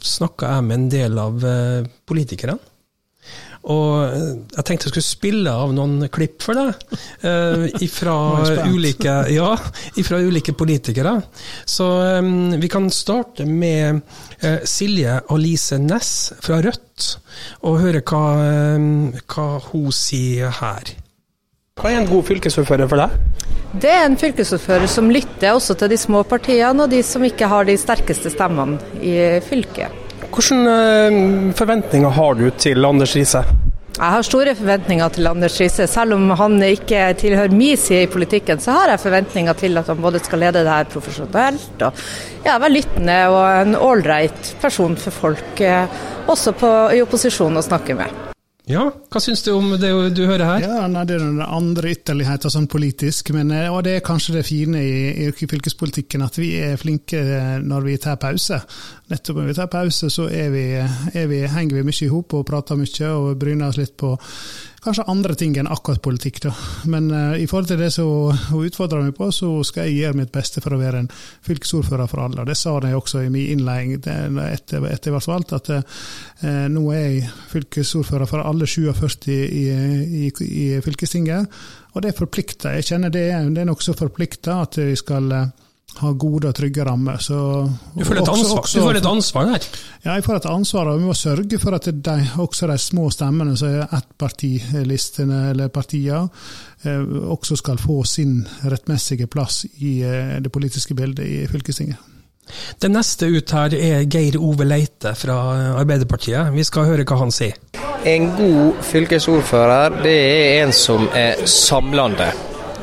snakka 0.00 0.54
jeg 0.54 0.64
med 0.64 0.78
en 0.78 0.86
del 0.94 1.18
av 1.20 1.42
politikerne. 2.08 2.56
Og 3.64 4.12
jeg 4.52 4.64
tenkte 4.66 4.88
jeg 4.88 4.92
skulle 4.92 5.06
spille 5.06 5.52
av 5.52 5.72
noen 5.72 6.08
klipp 6.12 6.42
for 6.44 6.58
deg, 6.58 6.98
uh, 7.24 7.84
fra, 7.92 8.16
ulike, 8.74 9.14
ja, 9.32 9.54
ifra 10.00 10.20
ulike 10.20 10.52
politikere. 10.56 11.16
Så 11.64 11.86
um, 12.20 12.52
vi 12.60 12.68
kan 12.72 12.90
starte 12.92 13.46
med 13.48 14.02
uh, 14.44 14.60
Silje 14.68 15.16
Alice 15.32 15.78
Næss 15.80 16.12
fra 16.44 16.60
Rødt, 16.64 17.08
og 17.64 17.80
høre 17.80 18.04
hva, 18.04 18.24
um, 18.76 19.14
hva 19.32 19.48
hun 19.70 19.88
sier 19.94 20.52
her. 20.60 20.94
Hva 21.80 21.90
er 21.90 22.02
en 22.02 22.10
god 22.10 22.28
fylkesordfører 22.28 22.90
for 22.90 23.00
deg? 23.00 23.16
Det 23.82 23.90
er 23.90 24.04
en 24.06 24.20
fylkesordfører 24.20 24.86
som 24.86 25.08
lytter 25.10 25.56
også 25.56 25.74
til 25.80 25.90
de 25.90 25.98
små 25.98 26.20
partiene 26.28 26.84
og 26.84 26.92
de 26.92 27.00
som 27.02 27.24
ikke 27.26 27.48
har 27.50 27.66
de 27.66 27.74
sterkeste 27.80 28.30
stemmene 28.30 28.78
i 29.02 29.16
fylket. 29.42 30.03
Hvilke 30.34 30.56
eh, 30.66 31.52
forventninger 31.54 32.10
har 32.10 32.34
du 32.34 32.48
til 32.58 32.84
Anders 32.84 33.12
Riise? 33.14 33.44
Jeg 33.94 34.10
har 34.10 34.24
store 34.26 34.56
forventninger 34.58 35.12
til 35.14 35.28
Anders 35.30 35.60
Riise. 35.60 35.86
Selv 35.86 36.16
om 36.16 36.32
han 36.34 36.58
ikke 36.66 37.12
tilhører 37.20 37.54
min 37.54 37.78
side 37.78 38.08
i 38.08 38.10
politikken, 38.10 38.58
så 38.58 38.74
har 38.74 38.90
jeg 38.90 39.04
forventninger 39.04 39.54
til 39.54 39.78
at 39.78 39.86
han 39.86 40.02
både 40.02 40.18
skal 40.24 40.42
lede 40.42 40.64
det 40.66 40.74
her 40.74 40.90
profesjonelt 40.90 41.86
og 41.86 42.02
ja, 42.42 42.58
være 42.58 42.74
lyttende 42.74 43.22
og 43.30 43.46
en 43.62 43.78
ålreit 43.78 44.56
person 44.60 44.98
for 44.98 45.14
folk, 45.22 45.62
eh, 45.62 45.86
også 46.26 46.58
på, 46.58 46.76
i 46.98 47.02
opposisjon, 47.06 47.54
å 47.54 47.62
snakke 47.62 47.94
med. 48.02 48.33
Ja, 48.64 48.86
hva 49.12 49.20
syns 49.20 49.42
du 49.44 49.50
om 49.52 49.74
det 49.76 49.90
du 50.16 50.22
hører 50.24 50.46
her? 50.48 50.62
Ja, 50.64 50.86
nei, 50.88 51.02
Det 51.04 51.18
er 51.18 51.24
den 51.26 51.42
andre 51.44 51.90
ytterligheten 51.92 52.52
sånn 52.52 52.68
politisk, 52.72 53.28
men, 53.36 53.50
eh, 53.52 53.68
og 53.68 53.82
det 53.84 53.98
er 53.98 54.06
kanskje 54.06 54.38
det 54.38 54.46
fine 54.48 54.80
i, 54.80 55.26
i 55.26 55.28
fylkespolitikken, 55.34 56.24
at 56.24 56.38
vi 56.40 56.54
er 56.64 56.80
flinke 56.80 57.20
eh, 57.20 57.58
når 57.60 57.84
vi 57.90 57.98
tar 58.00 58.16
pause. 58.16 58.62
Nettopp 59.12 59.36
når 59.36 59.50
vi 59.50 59.56
tar 59.58 59.68
pause, 59.68 60.08
så 60.08 60.30
er 60.32 60.48
vi, 60.54 60.64
er 60.80 61.28
vi, 61.28 61.42
henger 61.44 61.76
vi 61.76 61.84
mye 61.90 62.06
i 62.06 62.12
hop 62.12 62.38
og 62.38 62.46
prater 62.48 62.80
mye 62.80 63.10
og 63.12 63.34
bryner 63.36 63.68
oss 63.68 63.80
litt 63.82 63.98
på 64.00 64.14
kanskje 64.84 65.06
andre 65.10 65.34
ting 65.38 65.56
enn 65.58 65.70
akkurat 65.70 66.02
politikk. 66.04 66.42
da. 66.46 66.52
Men 66.90 67.10
uh, 67.10 67.34
i 67.40 67.46
forhold 67.50 67.70
til 67.70 67.80
det 67.80 67.90
som 67.94 68.32
hun 68.50 68.66
utfordrer 68.68 69.04
meg 69.06 69.16
på, 69.16 69.30
så 69.32 69.50
skal 69.66 69.88
jeg 69.88 70.04
gjøre 70.04 70.20
mitt 70.20 70.32
beste 70.34 70.62
for 70.64 70.76
å 70.76 70.80
være 70.80 71.04
en 71.04 71.10
fylkesordfører 71.46 72.10
for 72.10 72.24
alle. 72.24 72.42
Og 72.42 72.50
Det 72.50 72.56
sa 72.58 72.76
jeg 72.82 72.98
også 72.98 73.24
i 73.24 73.32
min 73.32 73.56
innledning 73.56 73.98
etter, 73.98 74.84
etter 74.90 75.10
jeg 75.10 75.16
ble 75.16 75.24
valgt, 75.26 75.56
at 75.56 75.72
uh, 75.74 75.82
nå 76.70 76.84
er 76.92 77.04
jeg 77.04 77.32
fylkesordfører 77.54 78.30
for 78.30 78.44
alle 78.44 78.68
47 78.68 79.32
i, 79.34 79.64
i, 80.24 80.30
i 80.30 80.66
fylkestinget. 80.84 81.60
Og 81.94 82.02
det 82.02 82.16
forplikter. 82.18 82.78
Jeg 82.78 82.90
kjenner 82.90 83.12
det, 83.14 83.28
det 83.54 83.62
er 83.62 83.70
nokså 83.70 83.94
forplikta 83.98 84.62
at 84.66 84.80
vi 84.82 84.96
skal 84.98 85.30
uh, 85.32 85.46
ha 86.00 86.12
gode 86.18 86.50
og 86.50 86.56
trygge 86.56 86.84
rammer. 86.86 87.20
Så, 87.22 87.36
du 87.94 88.04
føler 88.04 88.22
et 88.22 88.30
ansvar, 88.32 88.62
også, 88.62 88.78
du 88.78 88.86
føler 88.88 89.00
et 89.00 89.10
ansvar 89.10 89.50
her? 89.52 89.66
Ja, 90.04 90.14
jeg 90.16 90.24
får 90.26 90.40
et 90.40 90.48
ansvar. 90.50 90.90
og 90.90 90.98
Vi 91.00 91.08
må 91.08 91.14
sørge 91.18 91.60
for 91.62 91.76
at 91.76 91.88
de, 91.92 92.16
også 92.42 92.68
de 92.70 92.78
små 92.78 93.10
stemmene 93.14 93.56
som 93.58 93.74
er 93.74 93.94
ettpartilistene 93.98 95.50
eller 95.52 95.70
partiene, 95.74 96.28
eh, 96.84 97.14
også 97.34 97.58
skal 97.60 97.78
få 97.78 98.02
sin 98.08 98.40
rettmessige 98.64 99.28
plass 99.30 99.64
i 99.78 100.00
eh, 100.02 100.36
det 100.42 100.52
politiske 100.52 100.94
bildet 100.94 101.26
i 101.26 101.46
fylkestinget. 101.50 102.10
Den 102.82 102.92
neste 102.92 103.30
ut 103.32 103.54
her 103.56 103.72
er 103.78 104.04
Geir 104.10 104.36
Ove 104.36 104.66
Leite 104.68 105.14
fra 105.16 105.38
Arbeiderpartiet. 105.80 106.52
Vi 106.52 106.64
skal 106.66 106.90
høre 106.90 107.06
hva 107.08 107.16
han 107.22 107.32
sier. 107.32 107.56
En 108.04 108.28
god 108.36 108.82
fylkesordfører 108.84 110.02
det 110.04 110.12
er 110.12 110.66
en 110.66 110.74
som 110.76 111.08
er 111.16 111.40
samlende, 111.48 112.28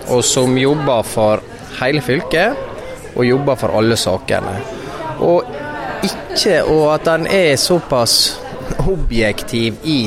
og 0.10 0.24
som 0.26 0.58
jobber 0.58 1.06
for 1.06 1.44
hele 1.78 2.02
fylket 2.02 2.71
og 3.16 3.26
jobber 3.26 3.60
for 3.60 3.78
alle 3.78 3.98
sakene. 4.00 4.58
Og 5.22 5.44
ikke 6.06 6.62
og 6.66 6.86
at 6.96 7.08
han 7.12 7.28
er 7.30 7.56
såpass 7.62 8.40
objektiv 8.88 9.78
i 9.84 10.02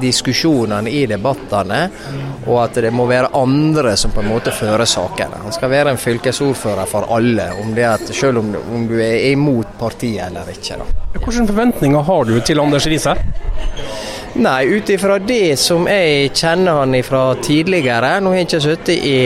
diskusjonene, 0.00 0.90
i 0.90 1.06
debattene, 1.06 1.80
og 2.46 2.58
at 2.62 2.78
det 2.84 2.90
må 2.94 3.06
være 3.08 3.32
andre 3.36 3.96
som 3.98 4.12
på 4.14 4.22
en 4.22 4.30
måte 4.30 4.52
fører 4.54 4.86
sakene. 4.88 5.40
Han 5.42 5.54
skal 5.54 5.72
være 5.72 5.94
en 5.94 6.00
fylkesordfører 6.00 6.86
for 6.90 7.08
alle, 7.14 7.48
om 7.62 7.72
at, 7.82 8.04
selv 8.14 8.42
om, 8.42 8.52
om 8.74 8.86
du 8.88 8.98
er 9.02 9.30
imot 9.32 9.78
partiet 9.80 10.28
eller 10.28 10.50
ikke. 10.52 10.78
Da. 10.78 10.88
Hvilke 11.18 11.46
forventninger 11.50 12.06
har 12.10 12.28
du 12.28 12.38
til 12.40 12.60
Anders 12.62 12.86
Riise? 12.86 13.16
Nei, 14.38 14.66
ut 14.66 14.90
ifra 14.90 15.16
det 15.18 15.56
som 15.58 15.88
jeg 15.90 16.28
kjenner 16.30 16.76
han 16.78 16.94
fra 17.02 17.22
tidligere 17.42 18.20
Nå 18.22 18.30
har 18.30 18.36
jeg 18.38 18.46
ikke 18.46 18.60
sittet 18.62 19.06
i 19.08 19.16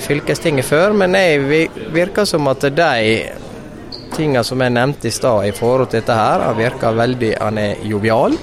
fylkestinget 0.00 0.64
før, 0.64 0.94
men 0.96 1.12
jeg 1.18 1.66
virker 1.92 2.24
som 2.24 2.48
at 2.48 2.64
de 2.72 3.02
tingene 4.16 4.40
som 4.48 4.64
jeg 4.64 4.72
nevnte 4.72 5.10
i 5.10 5.12
stad 5.12 5.44
i 5.44 5.52
forhold 5.52 5.90
til 5.90 6.00
dette 6.00 6.16
her, 6.16 6.46
har 6.46 6.56
virka 6.56 6.92
veldig 6.96 7.34
Han 7.40 7.60
er 7.60 7.84
jovial, 7.84 8.38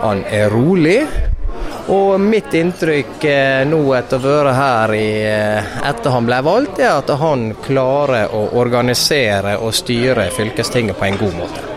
han 0.00 0.24
er 0.24 0.48
rolig. 0.52 1.02
Og 1.92 2.16
mitt 2.20 2.54
inntrykk 2.56 3.24
eh, 3.28 3.64
nå 3.68 3.82
etter 3.98 4.16
å 4.16 4.24
være 4.24 4.54
her 4.56 4.94
i, 4.96 5.10
eh, 5.26 5.76
etter 5.90 6.14
han 6.16 6.30
ble 6.30 6.40
valgt, 6.46 6.80
er 6.80 6.94
at 6.94 7.12
han 7.20 7.50
klarer 7.60 8.32
å 8.32 8.46
organisere 8.62 9.58
og 9.58 9.76
styre 9.76 10.30
fylkestinget 10.32 10.96
på 10.96 11.10
en 11.10 11.20
god 11.26 11.38
måte. 11.42 11.71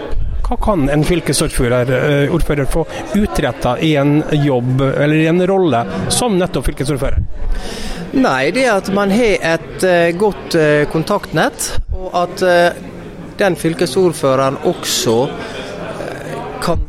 Hva 0.45 0.57
kan 0.61 0.89
en 0.89 1.03
fylkesordfører 1.03 1.91
eh, 2.29 2.65
få 2.69 2.85
utretta 3.15 3.79
i 3.79 3.95
en 3.95 4.23
jobb 4.31 4.81
eller 4.81 5.15
i 5.15 5.27
en 5.27 5.47
rolle 5.47 5.85
som 6.09 6.37
nettopp 6.37 6.65
fylkesordfører? 6.65 7.17
Nei, 8.13 8.51
det 8.53 8.65
er 8.65 8.75
at 8.77 8.91
man 8.93 9.11
har 9.11 9.41
et 9.55 9.83
uh, 9.83 10.11
godt 10.15 10.55
uh, 10.55 10.85
kontaktnett, 10.91 11.71
og 11.91 12.13
at 12.15 12.43
den 13.35 13.57
fylkesordføreren 13.59 14.61
også 14.69 15.15
kan 16.63 16.85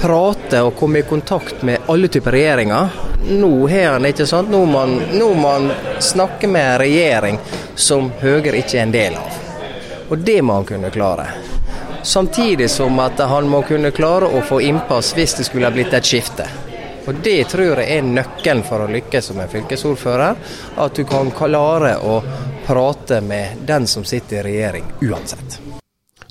prate 0.00 0.62
og 0.62 0.74
komme 0.78 1.02
i 1.02 1.06
kontakt 1.06 1.62
med 1.62 1.86
alle 1.86 2.08
typer 2.08 2.34
regjeringer. 2.34 2.88
Nå 3.28 3.68
har 3.68 3.92
han 3.92 4.08
ikke 4.08 4.26
sant? 4.26 4.50
Nå 4.50 4.64
man, 4.70 4.96
nå 5.12 5.28
man 5.38 5.70
snakker 6.00 6.50
med 6.50 6.72
en 6.72 6.80
regjering 6.82 7.38
som 7.74 8.10
Høyre 8.22 8.56
ikke 8.58 8.80
er 8.80 8.86
en 8.86 8.94
del 8.94 9.20
av. 9.20 9.38
Og 10.08 10.18
det 10.24 10.40
må 10.42 10.58
han 10.58 10.68
kunne 10.68 10.90
klare. 10.94 11.28
Samtidig 12.08 12.70
som 12.70 12.98
at 12.98 13.18
han 13.18 13.50
må 13.52 13.58
kunne 13.68 13.90
klare 13.92 14.30
å 14.32 14.40
få 14.40 14.62
innpass 14.64 15.10
hvis 15.12 15.34
det 15.36 15.44
skulle 15.44 15.68
ha 15.68 15.74
blitt 15.74 15.92
et 15.92 16.06
skifte. 16.08 16.46
Og 17.04 17.18
Det 17.24 17.42
tror 17.50 17.82
jeg 17.82 17.98
er 17.98 18.06
nøkkelen 18.06 18.62
for 18.64 18.80
å 18.80 18.86
lykkes 18.88 19.28
som 19.28 19.40
en 19.42 19.50
fylkesordfører. 19.52 20.38
At 20.80 20.96
du 20.96 21.04
kan 21.04 21.28
klare 21.36 21.98
å 22.00 22.22
prate 22.64 23.20
med 23.20 23.60
den 23.68 23.84
som 23.86 24.08
sitter 24.08 24.40
i 24.40 24.46
regjering 24.46 24.88
uansett. 25.04 25.58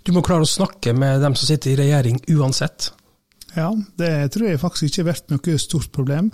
Du 0.02 0.16
må 0.18 0.26
klare 0.26 0.48
å 0.48 0.50
snakke 0.50 0.96
med 0.98 1.22
dem 1.22 1.38
som 1.38 1.46
sitter 1.52 1.76
i 1.76 1.80
regjering 1.84 2.24
uansett? 2.34 2.90
Ja, 3.54 3.70
det 4.02 4.32
tror 4.34 4.50
jeg 4.50 4.62
faktisk 4.62 4.90
ikke 4.90 5.04
har 5.04 5.12
vært 5.12 5.30
noe 5.36 5.62
stort 5.62 5.94
problem. 5.94 6.34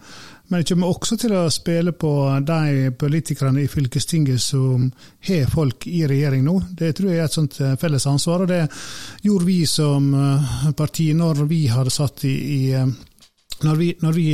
Men 0.54 0.62
det 0.62 0.70
kommer 0.70 0.92
også 0.94 1.16
til 1.18 1.32
å 1.34 1.48
spille 1.50 1.96
på 1.98 2.10
de 2.46 2.92
politikerne 3.02 3.64
i 3.64 3.70
fylkestinget 3.72 4.38
som 4.38 4.84
har 5.26 5.48
folk 5.50 5.88
i 5.90 6.04
regjering 6.06 6.44
nå. 6.46 6.54
Det 6.78 6.92
tror 6.94 7.10
jeg 7.10 7.24
er 7.24 7.26
et 7.26 7.38
sånt 7.40 7.58
eh, 7.58 7.72
felles 7.82 8.06
ansvar, 8.06 8.44
og 8.44 8.52
det 8.52 8.60
gjorde 9.26 9.48
vi 9.48 9.56
som 9.66 10.12
eh, 10.14 10.68
parti 10.78 11.08
når 11.18 11.42
vi 11.50 11.64
hadde 11.74 11.96
satt 11.96 12.28
i, 12.30 12.36
i 12.38 12.60
eh, 12.78 12.86
når 13.66 13.82
vi, 13.82 13.90
når 14.06 14.14
vi 14.20 14.28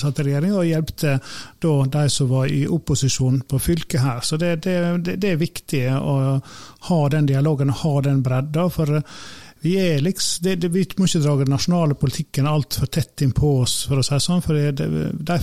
satt 0.00 0.22
i 0.22 0.26
regjering 0.30 0.56
og 0.56 0.70
hjelpte 0.70 1.18
de 1.60 2.08
som 2.16 2.32
var 2.32 2.48
i 2.48 2.62
opposisjon 2.64 3.42
på 3.44 3.60
fylket 3.60 4.00
her. 4.00 4.24
Så 4.24 4.40
det, 4.40 4.54
det, 4.64 4.76
det 5.20 5.34
er 5.34 5.40
viktig 5.40 5.84
å 5.98 6.16
ha 6.88 7.00
den 7.12 7.28
dialogen, 7.28 7.74
og 7.74 7.80
ha 7.82 7.94
den 8.08 8.24
bredda. 8.24 8.70
For 8.72 9.02
vi, 9.62 9.76
er 9.78 10.00
liksom, 10.02 10.42
det, 10.42 10.56
det, 10.62 10.70
vi 10.74 10.82
må 10.98 11.06
ikke 11.06 11.20
dra 11.22 11.36
den 11.38 11.52
nasjonale 11.52 11.94
politikken 11.98 12.48
altfor 12.50 12.88
tett 12.90 13.22
innpå 13.22 13.52
oss, 13.62 13.76
for 13.86 14.00
å 14.00 14.06
si 14.06 14.18
sånn. 14.18 14.42
For 14.42 14.58
det, 14.58 14.88
de 14.88 15.36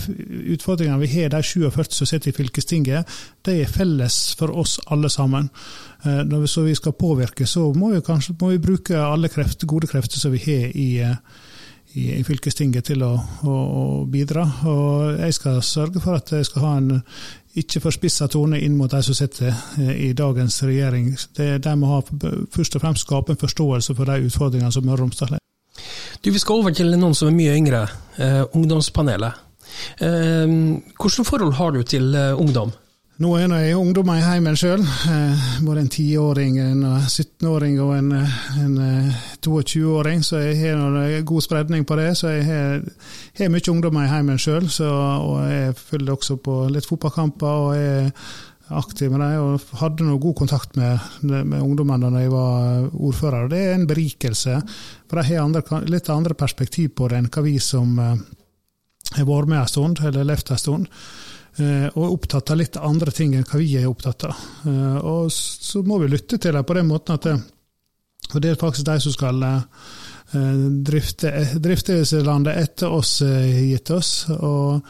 utfordringene 0.54 1.00
vi 1.00 1.08
har, 1.14 1.30
de 1.32 1.40
47 1.40 1.96
som 1.96 2.10
sitter 2.10 2.28
i 2.28 2.36
fylkestinget, 2.36 3.20
de 3.48 3.56
er 3.62 3.72
felles 3.72 4.18
for 4.36 4.52
oss 4.52 4.76
alle 4.92 5.08
sammen. 5.12 5.48
Eh, 6.04 6.20
når 6.28 6.44
vi, 6.44 6.50
så 6.52 6.66
vi 6.66 6.76
skal 6.76 6.96
påvirke, 7.00 7.48
så 7.48 7.70
må 7.72 7.94
vi 7.94 8.02
kanskje 8.04 8.36
må 8.40 8.52
vi 8.52 8.60
bruke 8.62 9.00
alle 9.00 9.32
krefter, 9.32 9.68
gode 9.70 9.88
krefter 9.88 10.20
som 10.20 10.36
vi 10.36 10.42
har 10.44 10.68
i, 10.76 10.90
i, 11.96 12.06
i 12.20 12.22
fylkestinget 12.26 12.90
til 12.92 13.06
å, 13.06 13.14
å, 13.16 13.56
å, 13.56 13.84
bidra. 14.10 14.44
Og 14.68 15.16
jeg 15.24 15.36
skal 15.40 15.62
sørge 15.64 16.04
for 16.04 16.20
at 16.20 16.36
jeg 16.36 16.48
skal 16.48 16.66
ha 16.66 16.76
en 16.78 16.92
ikke 17.58 17.80
for 17.82 17.94
spissa 17.94 18.28
tone 18.30 18.60
inn 18.62 18.76
mot 18.78 18.90
de 18.90 19.02
som 19.02 19.16
sitter 19.16 19.50
eh, 19.50 19.94
i 20.08 20.12
dagens 20.16 20.62
regjering. 20.62 21.12
De 21.36 21.76
må 21.76 21.94
ha 21.94 22.00
først 22.54 22.76
og 22.76 22.84
fremst 22.84 23.06
skape 23.06 23.34
en 23.34 23.40
forståelse 23.40 23.96
for 23.98 24.10
de 24.10 24.26
utfordringene 24.28 24.72
som 24.72 24.86
Møre 24.86 25.00
og 25.00 25.06
Romsdal 25.06 25.34
har. 25.34 25.40
Vi 26.22 26.38
skal 26.38 26.60
over 26.60 26.74
til 26.76 26.92
noen 26.98 27.16
som 27.16 27.30
er 27.30 27.36
mye 27.36 27.56
yngre, 27.56 27.86
eh, 28.18 28.42
ungdomspanelet. 28.52 29.46
Eh, 30.00 30.52
hvordan 31.00 31.26
forhold 31.26 31.54
har 31.54 31.70
du 31.72 31.82
til 31.82 32.14
eh, 32.14 32.34
ungdom? 32.38 32.72
Nå 33.20 33.34
er 33.36 33.50
jeg 33.52 33.76
ungdom 33.76 34.08
i 34.14 34.22
heimen 34.24 34.54
sjøl. 34.56 34.80
Eh, 34.80 35.48
både 35.60 35.82
en 35.82 35.90
tiåring, 35.92 36.54
en 36.56 36.86
17-åring 37.04 37.74
og 37.84 37.90
en, 37.98 38.14
en 38.16 38.78
22-åring, 39.44 40.22
så 40.24 40.40
jeg 40.40 40.56
har 40.62 41.26
god 41.28 41.44
spredning 41.44 41.84
på 41.84 41.98
det. 42.00 42.14
Så 42.16 42.32
jeg 42.32 42.46
har, 42.48 42.80
mye 43.52 43.72
ungdom 43.74 44.00
i 44.00 44.06
heimen 44.08 44.40
sjøl, 44.40 44.70
og 44.86 45.36
jeg 45.52 45.76
følger 45.76 46.14
også 46.14 46.38
på 46.40 46.56
litt 46.72 46.88
fotballkamper. 46.88 47.60
og 47.66 47.76
er 47.76 48.08
aktiv 48.80 49.12
med 49.12 49.20
dem, 49.20 49.44
og 49.44 49.78
hadde 49.82 50.06
noe 50.06 50.22
god 50.22 50.38
kontakt 50.40 50.76
med, 50.80 50.98
med 51.26 51.60
ungdommene 51.60 52.08
da 52.14 52.24
jeg 52.24 52.32
var 52.32 52.86
ordfører. 52.88 53.44
og 53.44 53.50
Det 53.52 53.64
er 53.66 53.74
en 53.74 53.88
berikelse, 53.90 54.60
for 55.10 55.20
de 55.20 55.28
har 55.28 55.44
andre, 55.44 55.84
litt 55.92 56.08
andre 56.08 56.38
perspektiv 56.38 56.94
på 56.96 57.12
det 57.12 57.20
enn 57.20 57.28
hva 57.28 57.44
vi 57.44 57.58
som 57.60 57.98
eh, 58.00 58.14
har 59.18 59.28
vært 59.28 59.52
med 59.52 59.60
en 59.60 59.74
stund, 59.76 60.00
eller 60.08 60.24
levd 60.24 60.54
en 60.54 60.64
stund. 60.64 60.94
Eh, 61.58 61.86
og 61.96 62.04
er 62.04 62.12
opptatt 62.14 62.52
av 62.52 62.60
litt 62.60 62.76
andre 62.78 63.12
ting 63.14 63.34
enn 63.34 63.46
hva 63.48 63.58
vi 63.58 63.72
er 63.80 63.88
opptatt 63.90 64.28
av. 64.28 64.42
Eh, 64.70 64.98
og 65.02 65.30
så 65.34 65.82
må 65.86 65.98
vi 66.02 66.10
lytte 66.12 66.38
til 66.38 66.54
dem 66.54 66.66
på 66.66 66.76
den 66.78 66.90
måten 66.90 67.16
at 67.16 67.26
det, 67.26 67.36
for 68.30 68.42
det 68.42 68.52
er 68.52 68.60
faktisk 68.60 68.86
de 68.86 68.98
som 69.02 69.16
skal 69.16 69.42
eh, 69.48 69.64
drifte, 70.86 71.32
drifte 71.58 71.98
landet 72.22 72.60
etter 72.60 72.92
oss 72.94 73.18
gitt 73.22 73.90
oss. 73.90 74.12
Og 74.30 74.86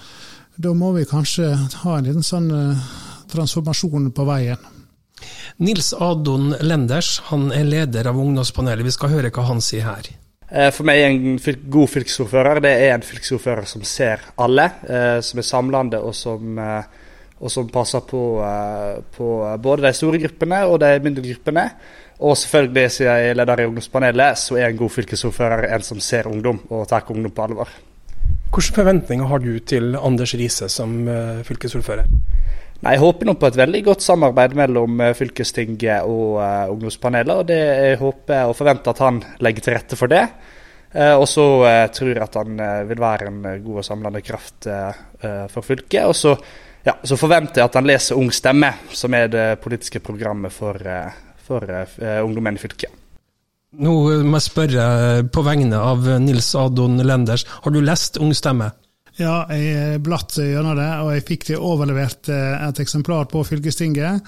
da 0.61 0.75
må 0.77 0.93
vi 0.99 1.09
kanskje 1.09 1.49
ha 1.55 1.97
en 1.97 2.11
liten 2.11 2.27
sånn 2.27 2.51
transformasjon 3.33 4.11
på 4.13 4.27
veien. 4.29 4.69
Nils 5.61 5.93
Adon 5.97 6.55
Lenders 6.65 7.19
han 7.29 7.51
er 7.53 7.69
leder 7.69 8.09
av 8.09 8.21
ungdomspanelet. 8.21 8.85
Vi 8.85 8.95
skal 8.97 9.17
høre 9.17 9.33
hva 9.33 9.49
han 9.49 9.65
sier 9.65 9.89
her. 9.89 10.13
Eh, 10.51 10.73
for 10.75 10.87
meg 10.89 10.99
er 10.99 11.13
en 11.13 11.37
god 11.71 11.93
fylkesordfører 11.93 12.59
det 12.65 12.73
er 12.83 12.97
en 12.97 13.05
fylkesordfører 13.07 13.69
som 13.71 13.85
ser 13.87 14.25
alle, 14.43 14.65
eh, 14.83 15.19
som 15.23 15.39
er 15.39 15.47
samlende 15.47 16.01
og 16.03 16.15
som, 16.19 16.59
eh, 16.59 16.83
og 17.39 17.53
som 17.55 17.69
passer 17.71 18.03
på, 18.05 18.23
på, 19.15 19.27
både 19.63 19.87
de 19.87 19.93
store 19.97 20.19
gruppene 20.21 20.59
og 20.67 20.81
de 20.83 20.91
mindre 21.01 21.23
gruppene. 21.25 21.71
Og 22.21 22.37
selvfølgelig, 22.37 22.91
siden 22.91 23.15
jeg 23.17 23.31
er 23.31 23.39
leder 23.39 23.63
i 23.63 23.65
ungdomspanelet, 23.65 24.37
så 24.37 24.59
er 24.59 24.67
en 24.67 24.77
god 24.77 24.93
fylkesordfører 24.93 25.71
en 25.71 25.87
som 25.87 26.03
ser 26.05 26.29
ungdom 26.29 26.61
og 26.69 26.85
tar 26.91 27.09
ungdom 27.09 27.33
på 27.33 27.47
alvor. 27.47 27.71
Hvilke 28.51 28.75
forventninger 28.75 29.25
har 29.25 29.39
du 29.41 29.59
til 29.61 29.97
Anders 29.97 30.35
Riise 30.35 30.69
som 30.69 31.09
fylkesordfører? 31.49 32.05
Nei, 32.81 32.95
Jeg 32.97 33.03
håper 33.03 33.29
nå 33.29 33.35
på 33.37 33.49
et 33.51 33.59
veldig 33.61 33.83
godt 33.91 34.05
samarbeid 34.05 34.55
mellom 34.57 35.03
eh, 35.05 35.13
fylkestinget 35.17 36.09
og 36.09 36.39
uh, 36.41 36.73
ungdomspanelet. 36.73 37.35
og 37.43 37.51
det 37.51 37.61
Jeg 37.61 38.01
håper 38.01 38.49
og 38.49 38.57
forventer 38.57 38.95
at 38.95 39.03
han 39.05 39.21
legger 39.45 39.67
til 39.67 39.77
rette 39.77 40.01
for 40.01 40.13
det. 40.13 40.25
og 40.91 41.29
så 41.31 41.45
tror 41.95 42.09
jeg 42.09 42.23
at 42.23 42.35
han 42.35 42.57
vil 42.89 42.99
være 42.99 43.27
en 43.29 43.43
god 43.63 43.77
og 43.79 43.85
samlende 43.85 44.21
kraft 44.27 44.67
for 45.53 45.63
fylket. 45.63 46.03
Og 46.03 46.17
så, 46.19 46.33
ja, 46.83 46.97
så, 47.05 47.15
forventer 47.17 47.61
jeg 47.61 47.69
at 47.69 47.77
han 47.79 47.87
leser 47.87 48.19
Ung 48.19 48.33
stemme, 48.35 48.73
som 48.91 49.15
er 49.15 49.29
det 49.31 49.61
politiske 49.63 50.01
programmet 50.01 50.51
for, 50.51 50.75
for 51.47 51.63
ungdommen 52.25 52.59
i 52.59 52.59
fylket. 52.59 52.91
Nå 53.79 53.95
må 54.27 54.41
jeg 54.41 54.49
spørre 54.49 55.23
på 55.31 55.47
vegne 55.47 55.79
av 55.79 56.11
Nils 56.19 56.57
Adon 56.59 56.99
Lenders, 57.07 57.47
har 57.63 57.71
du 57.71 57.79
lest 57.79 58.19
Ung 58.19 58.35
stemme? 58.35 58.73
Ja, 59.21 59.45
jeg 59.53 60.01
blatt 60.01 60.39
gjennom 60.41 60.79
det, 60.79 60.89
og 61.05 61.13
jeg 61.13 61.27
fikk 61.29 61.47
det 61.51 61.61
overlevert 61.61 62.31
et 62.33 62.81
eksemplar 62.81 63.29
på 63.29 63.45
fylkestinget 63.45 64.25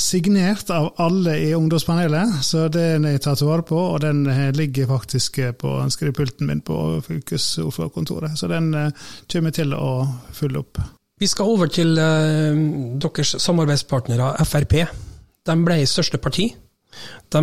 signert 0.00 0.70
av 0.70 0.94
alle 0.96 1.36
i 1.38 1.50
ungdomspanelet, 1.54 2.40
så 2.44 2.68
den 2.72 3.04
er 3.08 3.18
tatt 3.22 3.42
vare 3.44 3.64
på. 3.66 3.76
Og 3.94 4.00
den 4.02 4.24
ligger 4.56 4.88
faktisk 4.90 5.40
på 5.60 5.74
skrivepulten 5.92 6.48
min 6.48 6.62
på 6.64 7.00
fylkesordførerkontoret, 7.06 8.38
så 8.38 8.48
den 8.50 8.72
eh, 8.74 9.04
kommer 9.30 9.54
til 9.54 9.74
å 9.76 9.92
følge 10.36 10.64
opp. 10.64 10.80
Vi 11.20 11.28
skal 11.28 11.52
over 11.52 11.68
til 11.68 11.92
deres 12.00 13.34
samarbeidspartnere, 13.44 14.32
Frp. 14.48 14.78
De 15.44 15.56
ble 15.66 15.82
største 15.88 16.16
parti. 16.22 16.46
De, 17.30 17.42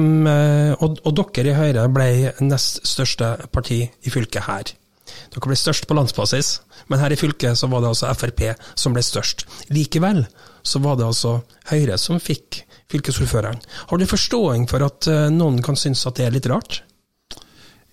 og, 0.82 0.98
og, 1.06 1.22
dere 1.36 1.52
i 1.52 1.56
Høyre 1.56 1.84
ble 1.94 2.08
nest 2.42 2.82
største 2.90 3.36
parti 3.54 3.84
i 3.86 4.14
fylket 4.14 4.48
her. 4.50 4.74
Dere 5.34 5.50
ble 5.50 5.58
størst 5.60 5.88
på 5.88 5.98
landsbasis, 5.98 6.58
men 6.88 7.02
her 7.02 7.14
i 7.14 7.20
fylket 7.20 7.60
så 7.60 7.70
var 7.72 7.84
det 7.84 7.92
altså 7.94 8.12
Frp 8.18 8.44
som 8.76 8.96
ble 8.96 9.04
størst. 9.06 9.46
Likevel 9.74 10.26
så 10.68 10.82
var 10.84 10.98
det 11.00 11.08
altså 11.08 11.40
Høyre 11.72 11.98
som 12.02 12.20
fikk 12.20 12.64
fylkesordføreren. 12.92 13.60
Har 13.90 13.98
du 14.00 14.08
forståing 14.08 14.68
for 14.70 14.84
at 14.86 15.08
eh, 15.12 15.28
noen 15.34 15.62
kan 15.64 15.80
synes 15.80 16.06
at 16.08 16.20
det 16.20 16.28
er 16.28 16.36
litt 16.36 16.48
rart? 16.52 16.82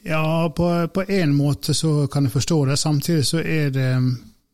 Ja, 0.04 0.50
på, 0.52 0.68
én 1.08 1.32
måte 1.32 1.74
så 1.74 2.06
kan 2.12 2.26
jeg 2.26 2.34
forstå 2.34 2.58
det. 2.68 2.76
Samtidig 2.76 3.24
så 3.26 3.40
er 3.40 3.70
det 3.72 3.88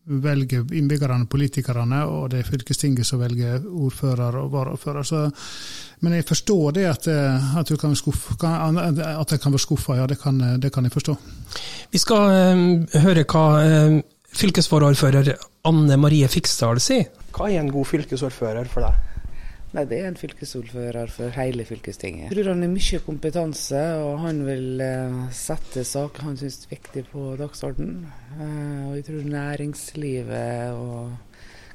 velger 0.05 0.65
innbyggerne, 0.75 1.27
politikerne, 1.31 2.05
og 2.09 2.31
det 2.33 2.41
er 2.41 2.49
fylkestinget 2.49 3.07
som 3.07 3.21
velger 3.21 3.61
ordfører 3.69 4.39
og 4.41 4.53
varaordfører. 4.53 5.03
Så, 5.07 5.25
men 6.01 6.17
jeg 6.17 6.27
forstår 6.29 6.73
det 6.79 6.87
at, 6.89 7.09
at, 7.09 7.69
du 7.69 7.77
kan, 7.77 7.95
skuffe, 7.97 8.35
at 8.41 9.31
jeg 9.31 9.41
kan 9.41 9.53
være 9.53 9.59
skuffa, 9.67 9.99
ja. 10.01 10.07
Det 10.07 10.19
kan, 10.21 10.41
det 10.61 10.73
kan, 10.73 10.85
jeg 10.85 10.93
forstå. 10.93 11.17
Vi 11.93 11.99
skal 11.99 12.33
eh, 12.33 13.01
høre 13.05 13.25
hva 13.29 13.45
eh, 13.63 14.01
fylkesvaraordfører 14.41 15.35
Anne 15.69 15.97
Marie 16.01 16.29
Fiksdal 16.29 16.81
sier. 16.81 17.11
Hva 17.37 17.51
er 17.51 17.61
en 17.61 17.71
god 17.71 17.87
fylkesordfører 17.87 18.71
for 18.71 18.87
deg? 18.87 19.07
Nei, 19.71 19.85
Det 19.87 20.01
er 20.01 20.09
en 20.09 20.19
fylkesordfører 20.19 21.11
for 21.15 21.31
hele 21.37 21.65
fylkestinget. 21.67 22.33
Jeg 22.33 22.41
tror 22.41 22.51
han 22.51 22.65
har 22.65 22.73
mye 22.73 23.01
kompetanse, 23.07 23.83
og 24.03 24.17
han 24.25 24.43
vil 24.43 24.83
eh, 24.83 25.19
sette 25.37 25.85
saker 25.87 26.27
han 26.27 26.39
syns 26.41 26.65
er 26.65 26.73
viktige 26.75 27.07
på 27.13 27.37
dagsordenen. 27.39 28.01
Eh, 28.35 28.81
og 28.89 28.97
jeg 28.99 29.07
tror 29.07 29.29
næringslivet 29.31 30.75
og 30.75 31.13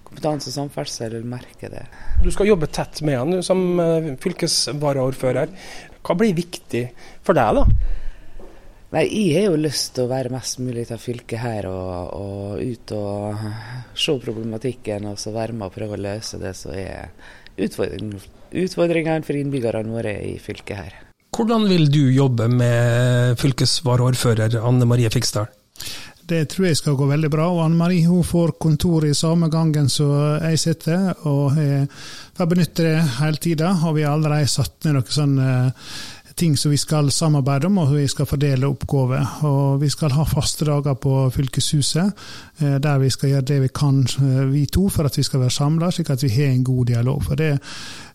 kompetanse 0.10 0.51
og 0.51 0.58
samferdsel 0.58 1.15
vil 1.15 1.29
merke 1.38 1.71
det. 1.71 1.86
Du 2.23 2.27
skal 2.36 2.51
jobbe 2.51 2.67
tett 2.67 2.99
med 3.08 3.21
han 3.21 3.45
som 3.47 3.79
eh, 3.79 4.12
fylkesvaraordfører. 4.25 5.55
Hva 6.03 6.17
blir 6.19 6.36
viktig 6.36 6.89
for 7.23 7.39
deg, 7.39 7.62
da? 7.62 8.03
Nei, 8.91 9.05
jeg 9.08 9.39
har 9.39 9.49
jo 9.49 9.63
lyst 9.63 9.95
til 9.95 10.05
å 10.05 10.12
være 10.12 10.36
mest 10.36 10.60
mulig 10.63 10.86
av 10.93 10.99
fylket 11.01 11.41
her 11.41 11.65
og, 11.71 12.12
og 12.19 12.60
ut 12.60 12.93
og 12.95 13.47
se 13.97 14.19
problematikken 14.23 15.08
og 15.10 15.17
så 15.19 15.34
være 15.36 15.55
med 15.55 15.67
og 15.67 15.75
prøve 15.79 15.97
å 15.97 16.03
løse 16.05 16.39
det 16.43 16.53
som 16.60 16.75
er 16.75 17.10
utfordringene 17.57 19.23
for 19.25 19.39
innbyggerne 19.39 19.91
våre 19.95 20.15
i 20.25 20.37
fylket 20.41 20.77
her. 20.77 20.95
Hvordan 21.35 21.67
vil 21.67 21.89
du 21.91 22.03
jobbe 22.15 22.47
med 22.47 23.35
fylkesvaraordfører 23.41 24.55
Anne 24.63 24.87
Marie 24.87 25.11
Fiksdal? 25.11 25.49
Det 26.25 26.47
tror 26.49 26.65
jeg 26.65 26.77
skal 26.79 26.95
gå 26.97 27.05
veldig 27.05 27.29
bra. 27.29 27.49
og 27.51 27.65
Anne 27.65 27.77
Marie 27.77 28.07
hun 28.07 28.23
får 28.25 28.55
kontor 28.61 29.05
i 29.05 29.13
samme 29.13 29.49
gangen 29.53 29.89
som 29.89 30.39
jeg 30.41 30.57
sitter, 30.57 31.11
og 31.29 31.59
jeg 31.59 31.89
får 32.37 32.49
benytte 32.49 32.85
det 32.87 33.03
hele 33.19 33.41
tida. 33.41 33.75
Og 33.85 33.99
vi 33.99 34.05
har 34.07 34.15
allerede 34.15 34.49
satt 34.49 34.87
ned 34.87 34.97
noen 34.97 35.17
sånne 35.19 35.49
ting 36.35 36.57
som 36.57 36.71
vi 36.71 36.77
skal 36.77 37.11
samarbeide 37.11 37.69
om, 37.69 37.77
og 37.77 37.93
vi 37.95 38.07
skal 38.11 38.27
fordele 38.27 38.67
oppgaver. 38.67 39.43
Og 39.47 39.81
vi 39.81 39.89
skal 39.89 40.11
ha 40.15 40.25
faste 40.27 40.67
dager 40.67 40.97
på 40.99 41.29
fylkeshuset, 41.31 42.25
eh, 42.59 42.77
der 42.83 42.97
vi 42.99 43.09
skal 43.09 43.29
gjøre 43.29 43.47
det 43.51 43.61
vi 43.61 43.67
kan, 43.67 44.03
eh, 44.19 44.51
vi 44.51 44.65
to, 44.65 44.89
for 44.89 45.03
at 45.03 45.17
vi 45.17 45.23
skal 45.23 45.39
være 45.39 45.49
samla, 45.49 45.91
slik 45.91 46.09
at 46.09 46.23
vi 46.23 46.29
har 46.29 46.51
en 46.51 46.63
god 46.63 46.85
dialog. 46.85 47.23
For 47.23 47.35
det, 47.35 47.59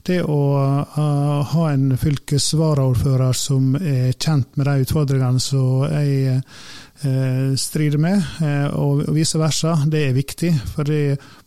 det 0.07 0.21
å 0.25 0.41
uh, 0.57 1.41
ha 1.53 1.65
en 1.71 1.91
fylkesvaraordfører 2.01 3.37
som 3.37 3.75
er 3.77 4.15
kjent 4.15 4.57
med 4.57 4.69
de 4.69 4.85
utfordringene 4.85 5.43
som 5.43 5.85
jeg 5.91 6.41
uh, 6.41 7.53
strider 7.61 8.01
med, 8.01 8.25
uh, 8.41 8.73
og 8.81 9.05
vice 9.17 9.41
versa, 9.41 9.77
det 9.91 10.07
er 10.09 10.17
viktig. 10.17 10.55
For 10.73 10.89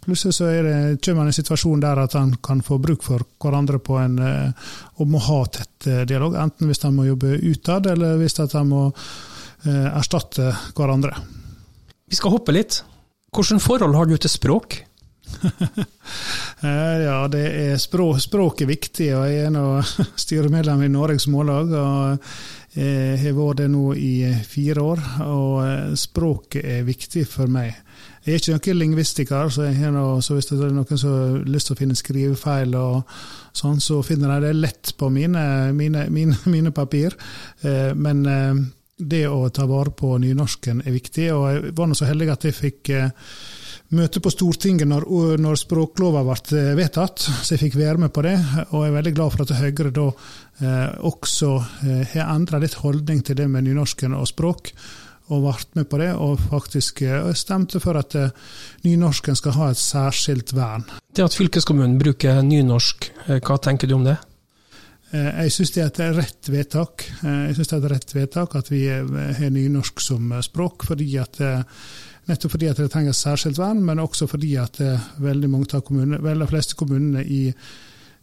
plutselig 0.06 0.38
så 0.38 0.52
er 0.52 0.68
det, 0.68 0.78
kommer 1.06 1.30
en 1.30 1.36
situasjon 1.40 1.84
der 1.84 2.04
at 2.06 2.18
man 2.20 2.38
kan 2.46 2.64
få 2.66 2.78
bruk 2.84 3.06
for 3.06 3.26
hverandre 3.42 3.82
på 3.84 3.98
en, 4.02 4.18
og 4.22 5.10
må 5.10 5.22
ha 5.24 5.42
tett 5.50 5.90
dialog. 6.10 6.38
Enten 6.40 6.70
hvis 6.70 6.84
han 6.86 6.96
må 6.98 7.08
jobbe 7.10 7.38
utad, 7.42 7.90
eller 7.94 8.18
hvis 8.22 8.40
han 8.44 8.70
må 8.70 8.88
erstatte 9.64 10.50
hverandre. 10.76 11.16
Vi 12.12 12.20
skal 12.20 12.34
hoppe 12.36 12.54
litt. 12.56 12.82
Hvilket 13.34 13.64
forhold 13.64 13.96
har 13.98 14.10
du 14.10 14.18
til 14.20 14.30
språk? 14.30 14.84
Eh, 16.64 17.00
ja, 17.04 17.28
det 17.28 17.44
er 17.44 17.80
språk, 17.82 18.22
språk 18.24 18.62
er 18.64 18.70
viktig, 18.70 19.10
og 19.18 19.26
jeg 19.28 19.48
er 19.48 19.50
nå 19.52 19.66
styremedlem 20.24 20.86
i 20.86 20.92
Norges 20.94 21.26
Mållag. 21.28 21.74
og 21.76 22.78
Jeg 22.78 23.18
har 23.20 23.34
vært 23.36 23.60
det 23.60 23.66
nå 23.74 23.90
i 24.00 24.14
fire 24.48 24.86
år, 24.94 25.02
og 25.26 25.58
eh, 25.66 25.96
språket 26.00 26.64
er 26.64 26.86
viktig 26.88 27.26
for 27.28 27.52
meg. 27.52 27.74
Jeg 28.24 28.32
er 28.32 28.40
ikke 28.40 28.54
noen 28.56 28.80
lingvistiker, 28.80 29.52
så, 29.52 29.68
noe, 29.92 30.22
så 30.24 30.38
hvis 30.38 30.48
det 30.54 30.62
er 30.64 30.72
noen 30.72 31.02
som 31.02 31.18
har 31.18 31.36
lyst 31.52 31.68
til 31.68 31.76
å 31.76 31.82
finne 31.82 32.00
skrivefeil, 32.00 32.78
og 32.80 33.12
sånn, 33.52 33.84
så 33.84 34.00
finner 34.08 34.38
jeg 34.38 34.46
det 34.46 34.54
lett 34.62 34.94
på 34.96 35.12
mine, 35.12 35.44
mine, 35.76 36.06
mine, 36.16 36.40
mine 36.56 36.72
papir. 36.72 37.18
Eh, 37.60 37.92
men 37.92 38.24
det 38.96 39.26
å 39.28 39.50
ta 39.52 39.68
vare 39.68 39.92
på 39.92 40.16
nynorsken 40.24 40.86
er 40.86 40.96
viktig, 40.96 41.28
og 41.36 41.46
jeg 41.52 41.76
var 41.76 41.92
nå 41.92 42.00
så 42.00 42.08
heldig 42.08 42.32
at 42.38 42.48
jeg 42.48 42.60
fikk 42.62 42.96
møte 43.94 44.22
på 44.24 44.32
Stortinget 44.34 44.88
når, 44.90 45.06
når 45.42 45.60
språklova 45.60 46.24
ble 46.26 46.60
eh, 46.60 46.74
vedtatt, 46.80 47.26
så 47.28 47.54
jeg 47.54 47.66
fikk 47.68 47.78
være 47.80 48.06
med 48.06 48.14
på 48.16 48.24
det. 48.26 48.36
Og 48.72 48.84
jeg 48.84 48.92
er 48.92 48.98
veldig 48.98 49.16
glad 49.18 49.36
for 49.36 49.46
at 49.46 49.56
Høyre 49.60 49.94
da 49.94 50.10
eh, 50.10 50.92
også 51.12 51.54
eh, 51.86 52.04
har 52.16 52.36
endra 52.36 52.62
litt 52.64 52.80
holdning 52.82 53.24
til 53.26 53.38
det 53.40 53.50
med 53.52 53.68
nynorsken 53.68 54.16
og 54.18 54.30
språk. 54.32 54.74
Og 55.32 55.40
ble 55.46 55.80
med 55.80 55.88
på 55.88 56.00
det, 56.02 56.10
og 56.20 56.42
faktisk 56.50 57.02
eh, 57.08 57.30
stemte 57.38 57.80
for 57.84 57.96
at 58.00 58.16
eh, 58.20 58.34
nynorsken 58.84 59.38
skal 59.40 59.56
ha 59.56 59.70
et 59.72 59.80
særskilt 59.80 60.52
vern. 60.58 60.84
Det 61.16 61.24
at 61.24 61.38
fylkeskommunen 61.38 61.96
bruker 62.02 62.42
nynorsk, 62.44 63.08
eh, 63.30 63.40
hva 63.40 63.58
tenker 63.64 63.88
du 63.88 63.98
om 64.00 64.08
det? 64.08 64.20
Jeg 65.14 65.52
syns 65.54 65.70
det 65.76 65.82
er 65.84 65.90
et 65.92 66.00
rett 66.18 66.48
vedtak. 66.50 67.04
Jeg 67.22 67.54
synes 67.54 67.68
det 67.70 67.76
er 67.76 67.84
et 67.84 67.92
rett 67.92 68.14
vedtak 68.16 68.56
at 68.58 68.72
vi 68.72 68.80
har 68.90 69.52
nynorsk 69.54 70.02
som 70.02 70.32
språk, 70.42 70.88
fordi 70.90 71.06
at 71.22 71.38
Nettopp 72.30 72.56
fordi 72.56 72.70
at 72.72 72.80
det 72.80 72.88
trenger 72.94 73.16
særskilt 73.16 73.60
vern, 73.60 73.82
men 73.84 74.00
også 74.00 74.30
fordi 74.32 74.54
at 74.62 74.80
eh, 74.84 75.10
veldig 75.24 75.50
mange 75.52 75.76
av 75.76 75.84
kommunene, 75.84 76.22
vel 76.24 76.40
de 76.40 76.48
fleste 76.48 76.78
kommunene 76.80 77.24
i, 77.28 77.50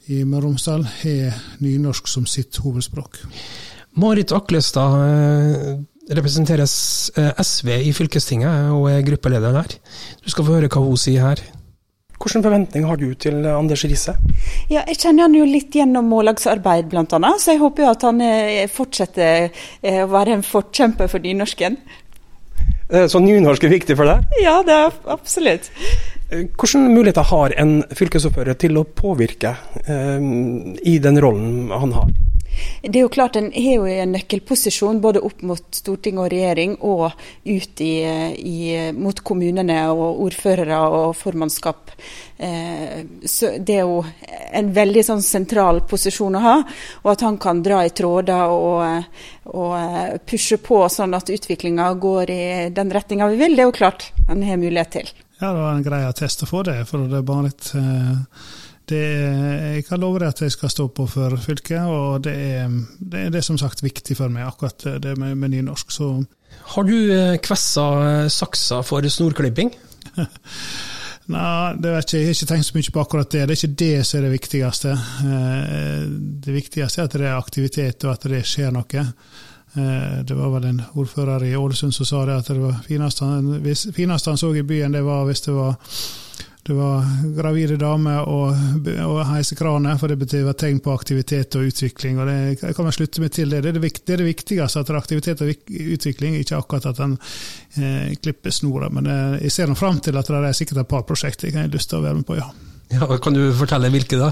i 0.09 0.23
Møre 0.25 0.47
og 0.47 0.55
Romsdal 0.55 0.87
har 1.03 1.37
nynorsk 1.61 2.09
som 2.09 2.25
sitt 2.29 2.63
hovedspråk. 2.65 3.21
Marit 4.01 4.33
Aklestad 4.33 4.97
eh, 5.05 5.71
representerer 6.17 6.65
eh, 6.65 7.45
SV 7.45 7.73
i 7.91 7.95
fylkestinget 7.97 8.73
og 8.73 8.89
er 8.89 9.05
gruppeleder 9.05 9.61
der. 9.61 9.79
Du 10.25 10.33
skal 10.33 10.49
få 10.49 10.57
høre 10.57 10.73
hva 10.73 10.87
hun 10.87 11.01
sier 11.01 11.29
her. 11.29 11.45
Hvilke 12.21 12.41
forventninger 12.45 12.89
har 12.89 12.99
du 13.01 13.15
til 13.17 13.47
Anders 13.49 13.85
Riise? 13.89 14.13
Ja, 14.69 14.83
jeg 14.89 14.99
kjenner 15.01 15.25
han 15.25 15.37
jo 15.37 15.47
litt 15.49 15.77
gjennom 15.77 16.09
mållagsarbeid 16.13 16.89
bl.a., 16.93 17.05
så 17.41 17.55
jeg 17.55 17.61
håper 17.63 17.85
jo 17.85 17.93
at 17.95 18.05
han 18.05 18.21
fortsetter 18.69 19.49
å 19.81 20.05
være 20.13 20.37
en 20.37 20.45
forkjemper 20.45 21.09
for 21.09 21.25
nynorsken. 21.25 21.79
Eh, 22.91 23.07
så 23.07 23.21
nynorsk 23.23 23.65
er 23.67 23.75
viktig 23.77 23.97
for 23.99 24.11
deg? 24.11 24.41
Ja, 24.43 24.61
det 24.67 24.75
er 24.75 24.97
absolutt. 25.13 25.71
Eh, 26.31 26.47
hvilke 26.49 26.83
muligheter 26.91 27.29
har 27.31 27.55
en 27.61 27.81
fylkesordfører 27.95 28.59
til 28.59 28.81
å 28.81 28.85
påvirke 28.85 29.55
eh, 29.85 30.27
i 30.87 30.99
den 31.03 31.23
rollen 31.23 31.71
han 31.71 31.95
har? 31.95 32.11
Det 32.83 32.97
er 32.97 33.05
jo 33.05 33.13
klart 33.13 33.37
En 33.37 33.51
har 33.53 33.77
jo 33.77 33.87
en 33.89 34.15
nøkkelposisjon 34.15 35.01
både 35.03 35.23
opp 35.25 35.43
mot 35.47 35.65
storting 35.75 36.19
og 36.21 36.31
regjering 36.33 36.77
og 36.87 37.11
ut 37.45 37.83
i, 37.85 37.95
i, 38.37 38.61
mot 38.97 39.21
kommunene 39.25 39.79
og 39.93 40.23
ordførere 40.27 40.81
og 40.89 41.15
formannskap. 41.19 41.93
Eh, 42.37 43.03
så 43.25 43.55
Det 43.59 43.77
er 43.81 43.89
jo 43.89 44.01
en 44.53 44.73
veldig 44.77 45.05
sånn 45.07 45.25
sentral 45.25 45.83
posisjon 45.89 46.39
å 46.39 46.45
ha. 46.45 46.57
Og 47.05 47.13
at 47.15 47.27
han 47.27 47.41
kan 47.43 47.63
dra 47.65 47.83
i 47.85 47.93
tråder 47.97 48.55
og, 48.55 49.11
og 49.55 50.23
pushe 50.29 50.61
på 50.63 50.83
sånn 50.89 51.17
at 51.19 51.33
utviklinga 51.33 51.93
går 52.01 52.33
i 52.33 52.45
den 52.75 52.93
retninga 52.93 53.29
vi 53.35 53.43
vil, 53.45 53.57
det 53.57 53.67
er 53.67 53.71
jo 53.71 53.77
klart 53.77 54.11
han 54.29 54.43
har 54.47 54.61
mulighet 54.61 54.97
til. 55.01 55.13
Ja, 55.41 55.53
det 55.53 55.61
var 55.61 55.73
en 55.73 55.85
grei 55.85 56.03
attest 56.05 56.43
å 56.45 56.49
få 56.49 56.65
det. 56.69 56.83
for 56.89 57.09
det 57.09 57.21
er 57.21 57.29
bare 57.29 57.49
litt... 57.51 57.73
Eh 57.77 58.59
det, 58.91 59.03
jeg 59.77 59.87
kan 59.89 60.03
love 60.03 60.21
deg 60.21 60.33
at 60.33 60.45
jeg 60.45 60.55
skal 60.55 60.73
stå 60.73 60.89
på 60.95 61.07
for 61.11 61.37
fylket, 61.41 61.81
og 61.87 62.25
det 62.27 62.37
er, 62.37 62.71
det 63.01 63.27
er, 63.27 63.35
det 63.35 63.45
som 63.47 63.59
sagt 63.61 63.85
viktig 63.85 64.17
for 64.19 64.33
meg, 64.33 64.49
akkurat 64.49 64.87
det 65.03 65.17
med, 65.19 65.37
med 65.41 65.55
nynorsk. 65.55 65.95
Så. 65.95 66.13
Har 66.75 66.89
du 66.89 66.97
kvessa 67.43 67.85
saksa 68.31 68.83
for 68.87 69.07
snorklipping? 69.07 69.73
Nei, 71.31 71.77
det 71.79 71.93
vet 71.95 72.09
ikke, 72.09 72.19
jeg 72.19 72.27
har 72.27 72.35
ikke 72.35 72.49
tenkt 72.51 72.67
så 72.67 72.75
mye 72.75 72.93
på 72.95 73.03
akkurat 73.05 73.31
det. 73.31 73.43
Det 73.47 73.55
er 73.55 73.61
ikke 73.61 73.81
det 73.85 74.07
som 74.07 74.19
er 74.19 74.25
det 74.27 74.33
viktigste. 74.33 74.95
Det 76.47 76.55
viktigste 76.55 77.01
er 77.01 77.07
at 77.07 77.15
det 77.15 77.29
er 77.29 77.37
aktivitet, 77.37 78.07
og 78.07 78.17
at 78.17 78.27
det 78.33 78.41
skjer 78.51 78.75
noe. 78.75 79.05
Det 80.27 80.35
var 80.35 80.51
vel 80.57 80.67
en 80.73 80.81
ordfører 80.99 81.45
i 81.47 81.53
Ålesund 81.55 81.95
som 81.95 82.09
sa 82.09 82.25
det, 82.27 82.41
at 82.43 82.51
det 82.51 82.59
var 82.59 82.81
fineste 82.89 83.29
han, 83.29 83.53
fineste 83.95 84.33
han 84.33 84.41
så 84.41 84.51
i 84.59 84.67
byen, 84.67 84.97
det 84.97 85.05
var 85.07 85.23
hvis 85.29 85.47
det 85.47 85.55
var 85.55 85.79
det 86.67 86.75
var 86.77 87.07
gravide 87.37 87.77
damer 87.81 88.27
og, 88.29 88.53
og 89.07 89.21
heisekraner, 89.31 89.97
for 90.01 90.13
det 90.13 90.19
betyr 90.21 90.51
tegn 90.61 90.81
på 90.85 90.93
aktivitet 90.93 91.57
og 91.57 91.71
utvikling. 91.71 92.19
og 92.21 92.29
det, 92.29 92.75
kan 92.77 92.93
slutte 92.93 93.23
meg 93.25 93.33
til 93.33 93.51
det. 93.51 93.63
Det 93.65 93.73
er 93.73 93.79
det, 93.79 93.93
det, 93.97 94.13
er 94.13 94.21
det 94.21 94.29
viktigste, 94.29 94.83
at 94.83 94.91
det 94.91 94.95
er 94.95 95.01
aktivitet 95.01 95.45
og 95.45 95.55
utvikling, 95.97 96.37
ikke 96.37 96.59
akkurat 96.61 96.91
at 96.93 97.01
en 97.07 97.17
eh, 97.81 98.13
klipper 98.21 98.53
snora. 98.53 98.91
Men 98.93 99.09
eh, 99.09 99.39
jeg 99.47 99.57
ser 99.57 99.73
nå 99.73 99.79
fram 99.79 100.03
til 100.05 100.21
at 100.21 100.29
det 100.29 100.43
er 100.51 100.57
sikkert 100.57 100.85
et 100.85 100.93
par 100.93 101.07
prosjekter 101.09 101.49
jeg 101.49 101.57
har 101.57 101.73
lyst 101.73 101.93
til 101.93 102.03
å 102.03 102.05
være 102.05 102.21
med 102.21 102.29
på, 102.29 102.37
ja. 102.37 102.51
ja 102.93 103.09
kan 103.25 103.37
du 103.37 103.47
fortelle 103.57 103.93
hvilke 103.95 104.21
da? 104.21 104.31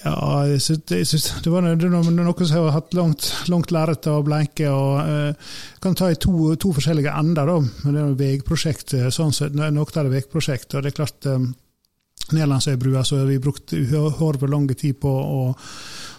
Ja, 0.00 0.16
jeg 0.48 0.62
synes, 0.64 0.90
jeg 0.90 1.06
synes, 1.06 1.26
det 1.44 1.52
var 1.52 1.62
noe, 1.62 2.00
noe 2.10 2.46
som 2.48 2.64
har 2.64 2.72
hatt 2.74 2.96
langt, 2.96 3.28
langt 3.52 3.70
lerret 3.70 4.08
å 4.10 4.16
bleike. 4.26 4.72
og 4.72 4.96
eh, 5.04 5.52
kan 5.84 5.94
ta 5.94 6.08
i 6.10 6.18
to, 6.18 6.56
to 6.58 6.72
forskjellige 6.74 7.12
ender, 7.20 7.52
da. 7.52 7.60
Men 7.84 7.92
det 7.92 8.00
er 8.00 8.08
noe 8.08 8.18
veiprosjekt, 8.18 8.96
sånn 9.14 9.36
noe 9.54 9.86
av 9.86 10.08
det 10.08 10.16
veiprosjektet. 10.16 10.74
og 10.74 10.82
det 10.82 10.90
er 10.90 10.98
klart 10.98 11.30
eh, 11.30 11.46
Nederlandsøybrua 12.32 13.04
har 13.06 13.28
vi 13.28 13.38
brukt 13.38 13.72
uhorvelig 13.72 14.50
lang 14.50 14.66
tid 14.74 14.98
på 15.00 15.10
å 15.10 15.54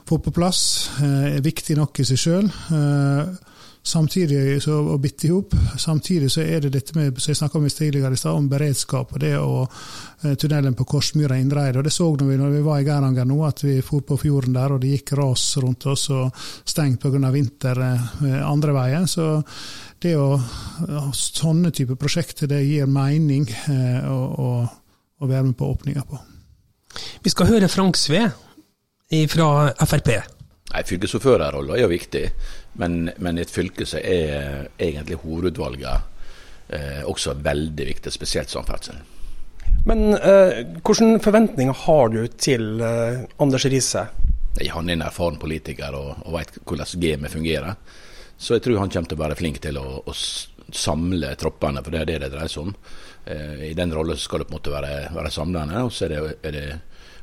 få 0.08 0.22
på 0.24 0.32
plass. 0.32 0.90
Eh, 1.02 1.36
er 1.36 1.44
viktig 1.44 1.76
nok 1.78 2.00
i 2.00 2.06
seg 2.08 2.22
sjøl. 2.22 2.48
Eh, 2.48 3.34
samtidig 3.88 4.62
så, 4.64 4.78
å 4.94 4.96
bitte 5.04 5.28
ihop. 5.28 5.56
Samtidig 5.80 6.30
så 6.32 6.46
er 6.46 6.64
det 6.64 6.72
dette 6.78 6.96
med, 6.96 7.20
som 7.20 7.34
jeg 7.34 7.42
snakka 7.42 7.60
om 7.60 7.68
tidligere 7.68 8.16
i 8.16 8.22
stad, 8.22 8.40
om 8.40 8.48
beredskap. 8.48 9.12
og 9.14 9.20
det 9.20 9.34
å 9.36 9.66
eh, 9.68 10.36
Tunnelen 10.40 10.80
på 10.80 10.88
Korsmyra 10.88 11.38
Indreid. 11.42 11.76
og 11.76 11.84
Det 11.84 11.92
så 11.92 12.10
vi 12.16 12.40
når 12.40 12.56
vi 12.56 12.64
var 12.64 12.80
i 12.80 12.88
Geiranger 12.88 13.28
nå, 13.28 13.44
at 13.46 13.64
vi 13.64 13.82
for 13.82 14.08
på 14.08 14.18
fjorden 14.18 14.56
der, 14.56 14.72
og 14.72 14.82
det 14.82 14.96
gikk 14.96 15.18
ras 15.20 15.58
rundt 15.58 15.86
oss 15.86 16.10
og 16.10 16.32
stengt 16.64 17.02
pga. 17.02 17.32
vinter 17.32 17.84
andre 18.48 18.80
veien. 18.80 19.08
Så 19.08 19.44
det 20.00 20.16
å 20.16 20.40
Sånne 21.12 21.72
type 21.72 21.96
prosjekter 21.96 22.48
det 22.48 22.64
gir 22.64 22.86
mening. 22.88 23.48
og, 24.08 24.40
og 24.40 24.87
å 25.20 25.30
være 25.30 25.50
med 25.50 25.58
på 25.58 25.70
åpninga 25.74 26.04
på. 26.08 26.20
Vi 27.24 27.34
skal 27.34 27.50
høre 27.52 27.70
Frank 27.72 27.98
Sve 27.98 28.28
fra 29.32 29.50
Frp. 29.88 30.10
Nei, 30.68 30.84
Fylkesordførerrollen 30.84 31.78
er 31.78 31.86
jo 31.86 31.92
viktig, 31.92 32.24
men, 32.82 33.08
men, 33.24 33.40
et 33.40 33.52
fylke 33.52 33.88
så 33.88 34.02
er 34.02 34.68
egentlig 34.76 35.20
hovedutvalget 35.22 36.74
eh, 36.76 37.04
også 37.08 37.38
veldig 37.44 37.88
viktig, 37.94 38.12
spesielt 38.12 38.52
samferdsel. 38.52 39.00
Men 39.88 40.12
eh, 40.18 40.66
hvilke 40.84 41.22
forventninger 41.24 41.86
har 41.86 42.12
du 42.12 42.20
til 42.36 42.84
eh, 42.84 43.24
Anders 43.40 43.68
Riise? 43.72 44.08
Han 44.74 44.90
er 44.90 44.98
en 44.98 45.06
erfaren 45.06 45.40
politiker 45.40 45.96
og, 45.96 46.26
og 46.26 46.36
vet 46.36 46.60
hvordan 46.66 47.00
gamet 47.00 47.32
fungerer. 47.32 47.78
Så 48.38 48.58
jeg 48.58 48.66
tror 48.66 48.82
han 48.82 48.92
kommer 48.92 49.10
til 49.10 49.18
å 49.18 49.24
være 49.24 49.38
flink 49.40 49.62
til 49.64 49.80
å, 49.80 49.86
å 50.04 50.14
samle 50.74 51.32
troppene, 51.40 51.82
for 51.84 51.94
det 51.94 52.04
er 52.04 52.12
det 52.12 52.20
det 52.26 52.32
dreier 52.34 52.52
seg 52.52 52.68
om. 52.68 52.76
Eh, 53.28 53.72
I 53.72 53.74
den 53.74 53.94
rollen 53.94 54.18
skal 54.18 54.40
det 54.40 54.48
på 54.48 54.56
en 54.56 54.60
måte 54.60 54.72
være, 54.72 54.94
være 55.16 55.32
samlende. 55.32 55.84
Og 55.84 55.92
så 55.92 56.06
er 56.08 56.14
det, 56.14 56.36
er 56.48 56.56
det 56.56 56.68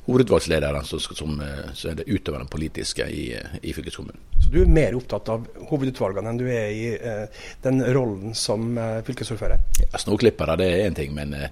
hovedutvalgslederen 0.05 0.85
som, 0.85 1.01
som, 1.01 1.41
eh, 1.41 1.71
så 1.75 1.91
er 1.91 2.01
det 2.01 2.09
utøveren 2.09 2.49
politiske 2.49 3.07
i, 3.09 3.31
i, 3.63 3.73
fylkeskommunen. 3.73 4.21
Så 4.41 4.51
du 4.53 4.61
er 4.63 4.69
mer 4.69 4.97
opptatt 4.99 5.31
av 5.33 5.47
hovedutvalgene 5.71 6.35
enn 6.35 6.43
du 6.43 6.45
er 6.51 6.69
i 6.73 6.91
eh, 6.95 7.47
den 7.65 7.81
rollen 7.97 8.35
som 8.37 8.77
eh, 8.79 9.01
fylkesordfører? 9.07 9.65
Ja, 9.87 10.03
Snorklippere 10.03 10.59
det 10.61 10.69
er 10.71 10.85
én 10.91 10.99
ting, 10.99 11.15
men, 11.17 11.33
eh, 11.39 11.49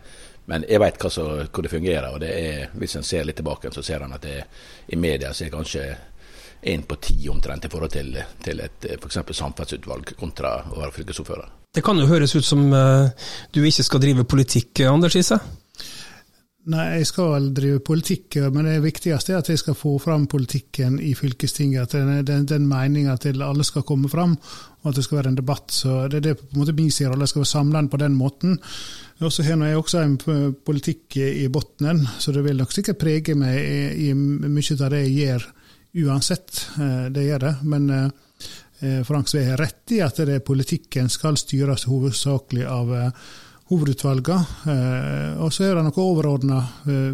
men 0.51 0.67
jeg 0.69 0.83
vet 0.83 1.01
hvordan 1.01 1.49
hvor 1.49 1.65
det 1.65 1.73
fungerer. 1.73 2.11
og 2.13 2.21
det 2.21 2.33
er, 2.37 2.69
Hvis 2.77 2.97
en 2.97 3.07
ser 3.09 3.25
litt 3.25 3.41
tilbake, 3.41 3.73
så 3.73 3.83
ser 3.83 4.05
en 4.05 4.19
at 4.19 4.27
det, 4.27 4.43
i 4.89 4.97
media 4.97 5.33
så 5.33 5.47
er 5.47 5.55
kanskje 5.57 5.87
én 6.63 6.85
på 6.87 6.99
ti 7.03 7.17
omtrent 7.29 7.65
i 7.67 7.71
forhold 7.73 7.91
til, 7.95 8.15
til 8.45 8.63
et 8.63 8.87
f.eks. 8.99 9.19
samferdselsutvalg 9.35 10.15
kontra 10.19 10.61
å 10.71 10.79
være 10.79 10.95
fylkesordfører. 11.01 11.51
Det 11.73 11.83
kan 11.85 11.99
jo 11.99 12.07
høres 12.07 12.35
ut 12.37 12.47
som 12.47 12.69
uh, 12.71 13.09
du 13.53 13.63
ikke 13.65 13.87
skal 13.87 14.03
drive 14.03 14.29
politikk, 14.29 14.85
Anders 14.87 15.17
Ise? 15.19 15.41
Nei, 16.71 17.01
jeg 17.01 17.09
skal 17.09 17.33
vel 17.33 17.47
drive 17.57 17.81
politikk, 17.83 18.37
men 18.55 18.69
det 18.69 18.77
viktigste 18.85 19.33
er 19.33 19.41
at 19.41 19.49
jeg 19.51 19.59
skal 19.59 19.75
få 19.75 19.97
fram 19.99 20.29
politikken 20.31 21.01
i 21.03 21.11
fylkestinget. 21.19 21.89
At 21.89 21.97
den, 21.97 22.21
den, 22.29 22.45
den 22.47 22.69
meninga 22.71 23.17
til 23.19 23.43
alle 23.43 23.67
skal 23.67 23.83
komme 23.89 24.07
fram, 24.13 24.37
og 24.83 24.93
at 24.93 25.01
det 25.01 25.03
skal 25.03 25.19
være 25.19 25.33
en 25.33 25.41
debatt. 25.41 25.75
Så 25.75 26.07
Det 26.13 26.21
er 26.21 26.29
det 26.29 26.37
på 26.39 26.47
en 26.53 26.61
måte 26.61 26.77
min 26.77 26.93
rolle. 27.09 27.27
Jeg 27.27 27.33
skal 27.33 27.43
være 27.43 27.51
samlende 27.51 27.91
på 27.91 27.99
den 28.05 28.15
måten. 28.15 28.61
Og 29.19 29.33
så 29.33 29.43
har 29.43 29.59
jeg 29.59 29.77
også 29.81 30.05
en 30.05 30.55
politikk 30.67 31.17
i 31.17 31.49
bunnen, 31.51 32.07
så 32.19 32.33
det 32.33 32.45
vil 32.45 32.63
nok 32.63 32.73
sikkert 32.73 32.99
prege 32.99 33.35
meg 33.35 33.59
i, 33.59 34.11
i 34.11 34.15
mye 34.15 34.79
av 34.79 34.91
det 34.95 35.03
jeg 35.03 35.19
gjør 35.19 35.51
uansett. 35.95 36.67
Eh, 36.81 37.09
det 37.13 37.27
gjør 37.29 37.49
det. 37.49 37.57
men 37.63 37.91
eh, 37.91 38.11
Eh, 38.83 39.05
Frank 39.05 39.29
Sve 39.29 39.45
har 39.45 39.57
rett 39.57 39.93
i 39.95 40.01
at 40.03 40.17
det 40.19 40.35
er 40.35 40.43
politikken 40.43 41.07
skal 41.13 41.37
styres 41.39 41.85
hovedsakelig 41.87 42.65
av 42.67 42.89
hovedutvalgene. 43.71 45.37
Og 45.39 45.53
så 45.55 45.69
er 45.69 45.77
det 45.79 45.85
noe 45.87 46.03
overordna 46.03 46.59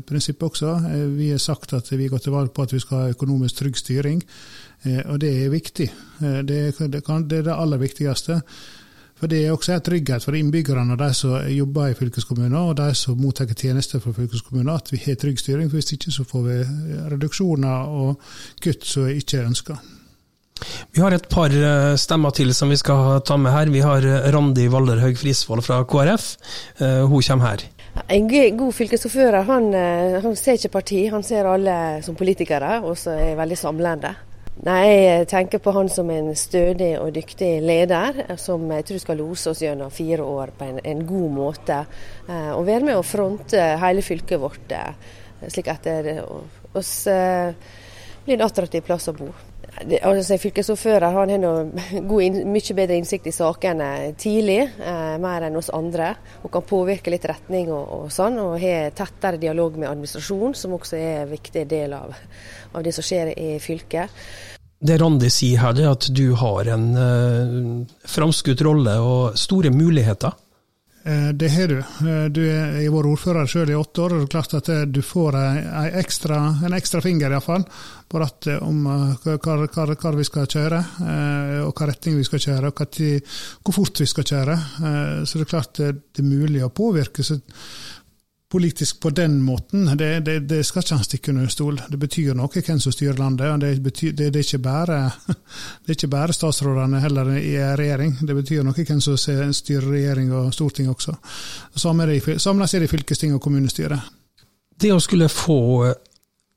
prinsipp 0.09 0.47
også. 0.49 0.73
Vi 1.13 1.29
har 1.29 1.43
sagt 1.43 1.75
at 1.77 1.93
vi 1.93 2.09
går 2.09 2.23
til 2.25 2.33
valg 2.33 2.55
på 2.57 2.65
at 2.65 2.73
vi 2.73 2.81
skal 2.81 3.03
ha 3.03 3.13
økonomisk 3.13 3.61
trygg 3.61 3.77
styring, 3.79 4.25
og 5.05 5.21
det 5.21 5.35
er 5.45 5.53
viktig. 5.53 5.91
Det 6.49 6.59
er 6.81 7.29
det 7.29 7.53
aller 7.53 7.85
viktigste. 7.85 8.41
For 9.19 9.27
Det 9.27 9.45
er 9.45 9.53
også 9.53 9.75
en 9.75 9.83
trygghet 9.83 10.25
for 10.25 10.39
innbyggerne 10.39 10.95
og 10.95 10.99
de 11.01 11.11
som 11.15 11.37
jobber 11.51 11.91
i 11.91 11.99
fylkeskommunen 11.99 12.55
og 12.55 12.77
de 12.79 12.93
som 12.95 13.19
mottar 13.19 13.51
tjenester 13.51 13.99
fra 14.01 14.13
fylkeskommunen, 14.15 14.71
at 14.75 14.93
vi 14.93 15.01
har 15.05 15.19
trygg 15.19 15.39
styring. 15.39 15.71
for 15.71 15.81
Hvis 15.81 15.93
ikke 15.93 16.15
så 16.15 16.25
får 16.25 16.43
vi 16.43 16.59
reduksjoner 17.11 17.95
og 18.03 18.21
kutt 18.63 18.85
som 18.87 19.09
ikke 19.09 19.41
er 19.41 19.47
ønska. 19.51 19.79
Vi 20.93 21.03
har 21.03 21.15
et 21.15 21.29
par 21.31 21.53
eh, 21.55 21.97
stemmer 22.01 22.35
til 22.35 22.55
som 22.55 22.71
vi 22.71 22.79
skal 22.79 23.21
ta 23.27 23.37
med 23.39 23.55
her. 23.55 23.71
Vi 23.71 23.83
har 23.85 24.05
eh, 24.07 24.31
Randi 24.35 24.67
Valderhaug 24.71 25.19
Frisvold 25.19 25.63
fra 25.67 25.83
KrF. 25.85 26.31
Eh, 26.79 27.03
hun 27.07 27.23
kommer 27.23 27.53
her. 27.53 27.67
En 28.15 28.29
god 28.31 28.73
fylkesordfører 28.73 29.43
han, 29.43 29.73
han, 30.23 30.37
ser 30.39 30.59
ikke 30.59 30.77
parti, 30.77 31.01
han 31.11 31.25
ser 31.27 31.49
alle 31.51 31.99
som 32.05 32.15
politikere, 32.15 32.77
og 32.87 32.95
så 32.99 33.17
er 33.19 33.39
veldig 33.41 33.59
samlende. 33.59 34.13
Nei, 34.67 34.87
Jeg 34.91 35.27
tenker 35.31 35.61
på 35.63 35.71
han 35.71 35.89
som 35.89 36.09
en 36.11 36.33
stødig 36.35 36.97
og 36.99 37.13
dyktig 37.15 37.61
leder, 37.63 38.25
som 38.43 38.65
jeg 38.75 38.87
tror 38.89 39.03
skal 39.05 39.21
lose 39.23 39.53
oss 39.53 39.63
gjennom 39.63 39.93
fire 39.95 40.25
år 40.27 40.51
på 40.59 40.67
en, 40.67 40.81
en 40.83 41.05
god 41.07 41.31
måte. 41.31 41.77
Og 42.27 42.65
være 42.67 42.89
med 42.89 42.99
å 42.99 43.07
fronte 43.07 43.61
hele 43.79 44.03
fylket 44.03 44.43
vårt, 44.43 44.75
slik 45.47 45.71
at 45.71 45.87
det 45.87 46.17
oss 46.75 46.95
blir 47.07 48.35
en 48.35 48.49
attraktiv 48.49 48.83
plass 48.89 49.07
å 49.13 49.15
bo 49.15 49.31
altså 50.03 50.39
Fylkesordfører 50.41 51.15
han 51.15 51.33
har 51.33 51.71
mye 52.55 52.77
bedre 52.77 52.99
innsikt 52.99 53.29
i 53.31 53.35
sakene 53.35 53.91
tidlig, 54.19 54.61
eh, 54.79 55.15
mer 55.23 55.49
enn 55.49 55.59
oss 55.61 55.71
andre. 55.75 56.13
Og 56.43 56.53
kan 56.55 56.67
påvirke 56.69 57.13
litt 57.13 57.27
retning 57.29 57.73
og, 57.73 57.85
og 57.99 58.13
sånn. 58.15 58.39
Og 58.43 58.59
har 58.63 58.93
tettere 58.97 59.41
dialog 59.41 59.79
med 59.79 59.91
administrasjon, 59.91 60.57
som 60.59 60.77
også 60.79 60.99
er 60.99 61.25
en 61.25 61.33
viktig 61.33 61.65
del 61.71 61.97
av, 61.97 62.15
av 62.73 62.85
det 62.85 62.95
som 62.97 63.07
skjer 63.07 63.35
i 63.37 63.51
fylket. 63.63 64.23
Det 64.79 64.95
Randi 65.01 65.27
sier 65.35 65.59
her, 65.59 65.79
er 65.83 65.91
at 65.91 66.07
du 66.15 66.29
har 66.39 66.69
en 66.71 66.91
eh, 66.95 67.57
framskutt 68.07 68.63
rolle 68.67 68.95
og 69.03 69.39
store 69.39 69.73
muligheter. 69.75 70.37
Eh, 71.09 71.29
det 71.29 71.49
har 71.49 71.69
du. 71.69 71.79
Du 72.31 72.43
har 72.45 72.93
vært 72.93 73.09
ordfører 73.09 73.49
selv 73.49 73.73
i 73.73 73.77
åtte 73.79 74.03
år, 74.05 74.13
og 74.13 74.21
det 74.21 74.27
er 74.27 74.33
klart 74.35 74.57
at 74.59 74.69
du 74.93 75.01
får 75.05 75.39
en 75.41 75.95
ekstra, 76.03 76.41
en 76.69 76.77
ekstra 76.77 77.01
finger 77.01 77.33
iallfall 77.33 77.65
på 78.09 78.21
rattet 78.21 78.61
om 78.65 78.83
hva, 78.89 80.13
vi 80.19 80.27
skal 80.29 80.49
kjøre, 80.49 80.81
eh, 81.05 81.55
og 81.65 81.73
hva 81.73 81.89
retning 81.89 82.19
vi 82.19 82.27
skal 82.29 82.43
kjøre, 82.45 82.73
og 82.73 83.01
hvor 83.65 83.77
fort 83.79 84.03
vi 84.03 84.09
skal 84.11 84.29
kjøre. 84.33 84.59
Eh, 84.59 85.15
så 85.25 85.39
det 85.39 85.47
er 85.47 85.53
klart 85.55 85.81
det 85.81 86.21
er 86.21 86.29
mulig 86.29 86.65
å 86.67 86.73
påvirke 86.73 87.25
seg 87.25 87.41
politisk 88.51 89.01
på 89.01 89.11
den 89.11 89.43
måten. 89.43 89.99
Det, 89.99 90.21
det, 90.21 90.39
det 90.49 90.63
skal 90.65 90.83
ikke 90.83 90.97
han 90.97 91.05
stikke 91.05 91.33
under 91.35 91.51
stol. 91.53 91.81
Det 91.91 91.99
betyr 92.01 92.37
noe 92.37 92.49
hvem 92.49 92.81
som 92.81 92.95
styrer 92.95 93.21
landet. 93.21 93.51
og 93.53 93.61
Det, 93.61 93.73
betyr, 93.85 94.13
det, 94.17 94.31
er 94.33 94.41
ikke 94.41 94.63
bare, 94.65 95.01
det 95.85 95.93
er 95.93 95.99
ikke 95.99 96.13
bare 96.13 96.37
statsrådene 96.37 97.03
heller 97.05 97.35
i 97.37 97.55
regjering. 97.81 98.17
Det 98.23 98.37
betyr 98.39 98.65
noe 98.65 98.87
hvem 98.89 99.03
som 99.05 99.19
styrer 99.21 99.91
regjering 99.93 100.33
og 100.33 100.53
storting 100.57 100.89
også. 100.89 101.17
Samme 101.77 102.09
er 102.09 102.15
det 102.15 102.89
i 102.89 102.93
fylkesting 102.95 103.37
og 103.37 103.43
kommunestyre. 103.45 104.01
Det 104.79 104.95
å 104.95 105.03
skulle 105.03 105.29
få 105.29 105.61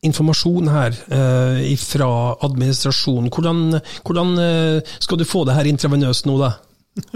informasjon 0.06 0.72
her 0.72 0.96
eh, 1.14 1.76
fra 1.78 2.10
administrasjonen. 2.48 3.30
Hvordan, 3.30 3.78
hvordan 4.06 4.34
eh, 4.42 4.96
skal 5.04 5.20
du 5.20 5.28
få 5.28 5.44
det 5.46 5.60
her 5.60 5.70
intravenøst 5.70 6.30
nå, 6.30 6.40
da? 6.42 6.56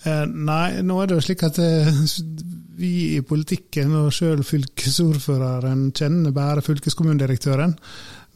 Eh, 0.00 0.22
nei, 0.24 0.80
nå 0.80 0.94
er 0.96 1.10
det 1.10 1.16
jo 1.18 1.22
slik 1.26 1.42
at 1.44 1.58
eh, 1.60 1.88
vi 2.80 2.94
i 3.16 3.20
politikken, 3.26 3.92
og 4.00 4.14
sjøl 4.14 4.44
fylkesordføreren, 4.46 5.90
kjenner 5.96 6.34
bare 6.34 6.64
fylkeskommunedirektøren. 6.64 7.76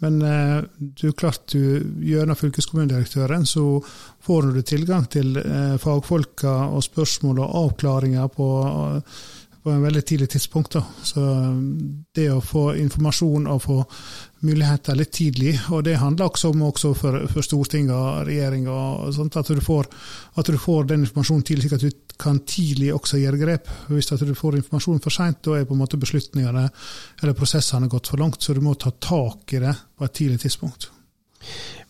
Men 0.03 0.19
du 0.21 1.07
er 1.09 1.17
klart 1.17 1.47
du, 1.55 1.81
gjennom 2.05 2.37
fylkeskommunedirektøren 2.37 3.47
så 3.49 3.65
får 4.27 4.51
du 4.57 4.61
tilgang 4.67 5.07
til 5.13 5.39
eh, 5.41 5.77
fagfolka 5.81 6.55
og 6.75 6.83
spørsmål 6.85 7.41
og 7.45 7.55
avklaringer 7.63 8.29
på 8.35 8.49
på 9.65 9.73
en 9.73 9.83
veldig 9.83 10.05
tidlig 10.05 10.29
tidspunkt. 10.31 10.73
Da. 10.77 10.83
Så 11.03 11.21
um, 11.21 12.05
det 12.15 12.27
å 12.29 12.41
få 12.45 12.75
informasjon 12.77 13.47
og 13.49 13.63
få 13.65 13.77
muligheter 14.45 14.99
litt 14.99 15.13
tidlig, 15.17 15.55
og 15.73 15.87
det 15.87 15.97
handler 16.03 16.29
også 16.29 16.51
om 16.53 16.67
også 16.67 16.91
for, 16.99 17.23
for 17.33 17.47
Stortinget 17.47 17.95
og 17.97 18.27
regjeringa, 18.29 18.75
at, 19.09 19.49
du 19.49 19.63
får, 19.65 19.89
at 20.37 20.51
du 20.53 20.59
får 20.61 20.91
den 20.91 21.07
informasjonen 21.07 21.47
tidlig, 21.49 21.65
slik 21.65 21.79
at 21.79 21.87
du 21.87 22.19
kan 22.21 22.43
tidlig 22.45 22.91
også 22.95 23.23
gjøre 23.23 23.41
grep. 23.41 23.71
Hvis 23.89 24.13
du 24.13 24.35
får 24.37 24.59
informasjon 24.61 25.01
for 25.01 25.17
seint, 25.17 25.41
da 25.49 25.57
er 25.57 25.65
på 25.65 25.73
en 25.73 25.81
måte 25.81 26.01
beslutningene 26.03 26.67
eller 27.23 27.39
prosessene 27.39 27.89
gått 27.89 28.13
for 28.13 28.21
langt, 28.21 28.45
så 28.45 28.53
du 28.53 28.61
må 28.65 28.77
ta 28.77 28.93
tak 28.93 29.57
i 29.57 29.65
det 29.65 29.73
på 29.97 30.05
et 30.05 30.17
tidlig 30.21 30.43
tidspunkt. 30.45 30.91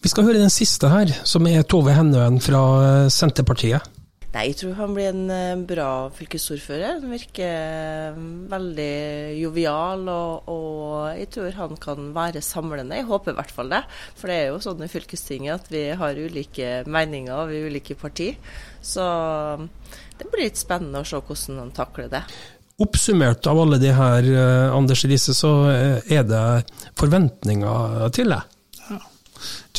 Vi 0.04 0.10
skal 0.12 0.28
høre 0.28 0.38
den 0.38 0.52
siste 0.52 0.90
her, 0.92 1.10
som 1.26 1.46
er 1.50 1.66
Tove 1.66 1.94
Hennøen 1.96 2.38
fra 2.42 2.62
Senterpartiet. 3.10 3.82
Nei, 4.34 4.48
jeg 4.50 4.56
tror 4.58 4.72
han 4.80 4.94
blir 4.96 5.12
en 5.12 5.28
eh, 5.30 5.60
bra 5.62 5.88
fylkesordfører. 6.16 6.96
Han 6.98 7.12
virker 7.12 7.52
eh, 7.54 8.16
veldig 8.50 8.94
jovial, 9.38 10.08
og, 10.10 10.48
og, 10.50 10.96
jeg 11.14 11.28
tror 11.36 11.58
han 11.60 11.76
kan 11.78 12.08
være 12.16 12.42
samlende. 12.42 12.98
Jeg 12.98 13.06
håper 13.06 13.30
i 13.30 13.38
hvert 13.38 13.52
fall 13.54 13.70
det. 13.70 13.84
For 14.18 14.32
det 14.32 14.38
er 14.40 14.48
jo 14.50 14.58
sånn 14.64 14.82
i 14.82 14.90
fylkestinget 14.90 15.54
at 15.54 15.70
vi 15.70 15.84
har 16.00 16.18
ulike 16.18 16.72
meninger 16.90 17.54
er 17.54 17.68
ulike 17.70 17.94
partier. 18.00 18.34
Så 18.82 19.06
det 20.18 20.26
blir 20.32 20.48
litt 20.48 20.58
spennende 20.58 21.04
å 21.04 21.06
se 21.06 21.22
hvordan 21.22 21.62
han 21.62 21.70
takler 21.76 22.10
det. 22.16 22.24
Oppsummert 22.82 23.46
av 23.46 23.60
alle 23.62 23.78
de 23.78 23.94
her, 23.94 24.32
eh, 24.34 24.74
Anders 24.74 25.06
Riise, 25.06 25.36
så 25.38 25.54
er 25.70 26.26
det 26.26 26.42
forventninger 26.98 28.10
til 28.18 28.34
deg? 28.34 28.50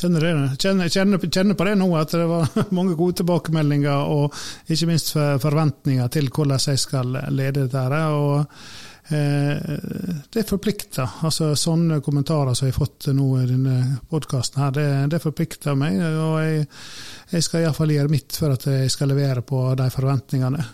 Kjenner, 0.05 0.55
kjenner, 0.61 0.89
kjenner, 0.89 1.21
kjenner, 1.25 1.55
på 1.57 1.65
det 1.65 1.75
nå, 1.79 1.87
at 1.97 2.11
det 2.13 2.25
var 2.29 2.49
mange 2.77 2.93
gode 2.97 3.17
tilbakemeldinger 3.21 4.09
og 4.13 4.35
ikke 4.69 4.89
minst 4.91 5.15
forventninger 5.15 6.11
til 6.13 6.29
hvordan 6.29 6.61
jeg 6.61 6.81
skal 6.81 7.15
lede 7.33 7.63
dette. 7.65 8.01
og 8.13 8.43
eh, 9.09 10.19
Det 10.29 10.43
forplikter. 10.45 11.17
altså 11.25 11.55
Sånne 11.57 12.03
kommentarer 12.05 12.53
som 12.53 12.69
jeg 12.69 12.75
har 12.75 12.85
fått 12.85 13.09
nå 13.17 13.29
i 13.41 13.47
denne 13.49 13.77
podkasten, 14.11 14.61
det, 14.77 14.87
det, 15.15 15.21
forplikter 15.23 15.77
meg. 15.79 15.97
og 15.97 16.37
Jeg, 16.43 16.67
jeg 17.31 17.47
skal 17.47 17.65
iallfall 17.65 17.95
gjøre 17.95 18.13
mitt 18.13 18.37
for 18.37 18.53
at 18.53 18.67
jeg 18.69 18.91
skal 18.93 19.09
levere 19.09 19.41
på 19.41 19.63
de 19.79 19.89
forventningene. 19.93 20.67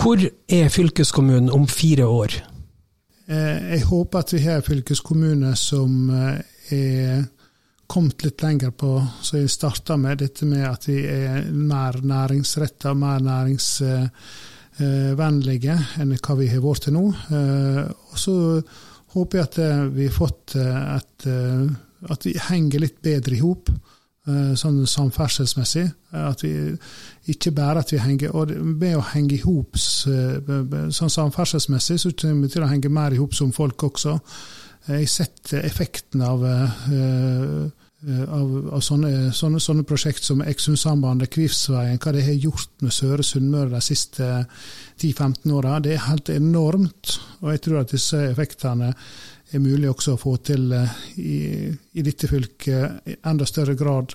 Hvor 0.00 0.22
er 0.48 0.72
fylkeskommunen 0.72 1.52
om 1.52 1.68
fire 1.68 2.08
år? 2.08 2.38
Eh, 3.28 3.76
jeg 3.76 3.84
håper 3.90 4.24
at 4.24 4.32
vi 4.32 4.40
har 4.46 4.62
en 4.62 4.66
fylkeskommune 4.70 5.52
som 5.60 6.08
eh, 6.14 6.40
er 6.72 7.28
kommet 7.90 8.22
litt 8.22 8.38
lenger 8.42 8.70
på, 8.70 9.06
så 9.22 9.36
jeg 9.40 9.50
starta 9.50 9.96
med 9.98 10.18
dette 10.22 10.46
med 10.46 10.68
at 10.68 10.88
vi 10.88 11.06
er 11.10 11.50
mer 11.50 12.00
næringsretta, 12.06 12.94
mer 12.94 13.20
næringsvennlige 13.26 15.78
enn 15.98 16.12
hva 16.14 16.34
vi 16.38 16.48
har 16.52 16.60
vært 16.62 16.82
til 16.86 16.94
nå. 16.94 17.14
Eh, 17.34 17.84
og 17.90 18.18
så 18.18 18.62
håper 19.16 19.38
jeg 19.38 19.44
at 19.48 19.58
eh, 19.64 19.86
vi 19.96 20.04
har 20.06 20.14
fått 20.14 20.54
eh, 20.60 20.96
et 20.98 21.20
At 22.00 22.24
vi 22.24 22.32
henger 22.40 22.80
litt 22.80 23.02
bedre 23.04 23.34
i 23.36 23.40
hop. 23.42 23.68
Sånn 24.56 24.86
samferdselsmessig. 24.88 25.90
At 26.16 26.42
vi, 26.44 26.76
ikke 27.28 27.50
bare 27.52 27.78
at 27.82 27.92
vi 27.92 27.98
henger 28.00 28.32
og 28.36 28.48
Med 28.56 28.96
å 28.96 29.00
henge 29.10 29.34
i 29.36 29.42
hop 29.42 29.76
sånn 29.76 31.10
samferdselsmessig, 31.12 31.98
så 32.00 32.10
kommer 32.16 32.42
vi 32.46 32.52
til 32.54 32.62
å 32.64 32.70
henge 32.70 32.88
mer 32.88 33.12
i 33.12 33.20
hop 33.20 33.34
som 33.36 33.52
folk 33.52 33.82
også. 33.90 34.12
Jeg 34.86 35.00
har 35.02 35.06
sett 35.12 35.52
effekten 35.60 36.22
av 36.24 36.40
Eh, 36.46 37.68
av, 38.08 38.52
av 38.72 38.80
sånne, 38.80 39.30
sånne, 39.36 39.60
sånne, 39.60 39.84
prosjekt 39.84 40.24
som 40.24 40.40
Eksundsambandet, 40.40 41.30
Kvivsveien, 41.34 41.98
hva 42.00 42.14
det 42.16 42.24
har 42.24 42.38
gjort 42.46 42.84
med 42.84 42.94
Søre 42.96 43.24
Sunnmøre 43.26 43.74
de 43.74 43.80
siste 43.84 44.28
10-15 45.00 45.52
åra. 45.52 45.76
Det 45.84 45.94
er 45.94 46.06
helt 46.06 46.32
enormt. 46.32 47.18
Og 47.42 47.52
jeg 47.52 47.62
tror 47.66 47.82
at 47.82 47.92
disse 47.92 48.22
effektene 48.30 48.94
er 49.50 49.60
mulig 49.60 49.90
også 49.90 50.14
å 50.14 50.20
få 50.20 50.36
til 50.46 50.70
eh, 50.72 50.96
i, 51.20 51.36
i 51.68 52.06
dette 52.06 52.30
fylket 52.30 53.10
i 53.10 53.18
enda 53.28 53.48
større 53.48 53.76
grad. 53.76 54.14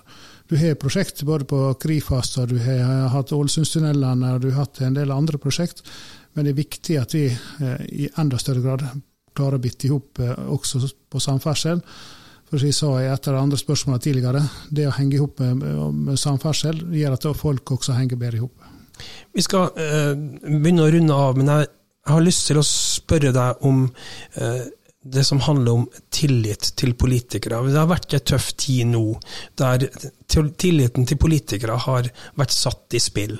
Du 0.49 0.55
har 0.57 0.77
prosjekt 0.81 1.21
både 1.27 1.45
på 1.49 1.61
Krifast, 1.81 2.39
og 2.41 2.53
du 2.53 2.59
har 2.63 3.09
hatt 3.13 3.33
Ålesundstunnelene, 3.35 4.33
og 4.33 4.41
du 4.45 4.51
har 4.51 4.63
hatt 4.63 4.81
en 4.85 4.97
del 4.97 5.13
andre 5.13 5.41
prosjekt. 5.41 5.83
Men 6.33 6.45
det 6.45 6.55
er 6.55 6.61
viktig 6.63 7.01
at 7.01 7.17
vi 7.17 7.27
eh, 7.29 7.87
i 8.05 8.09
enda 8.17 8.41
større 8.41 8.65
grad 8.65 8.87
klarer 9.35 9.59
å 9.59 9.61
bitte 9.61 9.85
i 9.85 9.91
hop 9.91 10.21
også 10.23 10.87
på 11.11 11.19
samferdsel 11.19 11.81
for 12.49 12.61
jeg 12.61 12.77
sa 12.77 12.91
i 13.01 13.09
et 13.09 13.27
av 13.27 13.35
de 13.35 13.41
andre 13.41 13.59
spørsmålene 13.59 14.03
tidligere, 14.05 14.43
det 14.69 14.87
å 14.87 14.93
henge 14.95 15.17
i 15.17 15.21
hop 15.21 15.41
med, 15.41 15.65
med, 15.65 16.19
samferdsel 16.19 16.83
gjør 16.93 17.17
at 17.17 17.27
folk 17.39 17.75
også 17.77 17.97
henger 17.97 18.21
bedre 18.21 18.39
i 18.39 18.43
hop. 18.43 18.71
Vi 19.35 19.43
skal 19.43 19.71
uh, 19.75 20.13
begynne 20.45 20.85
å 20.85 20.91
runde 20.93 21.19
av, 21.25 21.39
men 21.39 21.51
jeg, 21.51 21.71
har 22.05 22.21
lyst 22.21 22.43
til 22.45 22.59
å 22.61 22.65
spørre 22.69 23.31
deg 23.33 23.63
om 23.65 23.87
uh, 24.37 24.63
det 25.05 25.23
som 25.25 25.41
handler 25.41 25.79
om 25.79 25.87
tillit 26.13 26.71
til 26.77 26.93
politikere. 26.97 27.63
Det 27.65 27.79
har 27.81 27.89
vært 27.89 28.13
en 28.13 28.23
tøff 28.29 28.51
tid 28.61 28.91
nå, 28.93 29.03
der 29.57 29.87
tilliten 30.29 31.05
til 31.09 31.19
politikere 31.21 31.77
har 31.81 32.09
vært 32.37 32.53
satt 32.53 32.97
i 32.97 33.01
spill. 33.01 33.37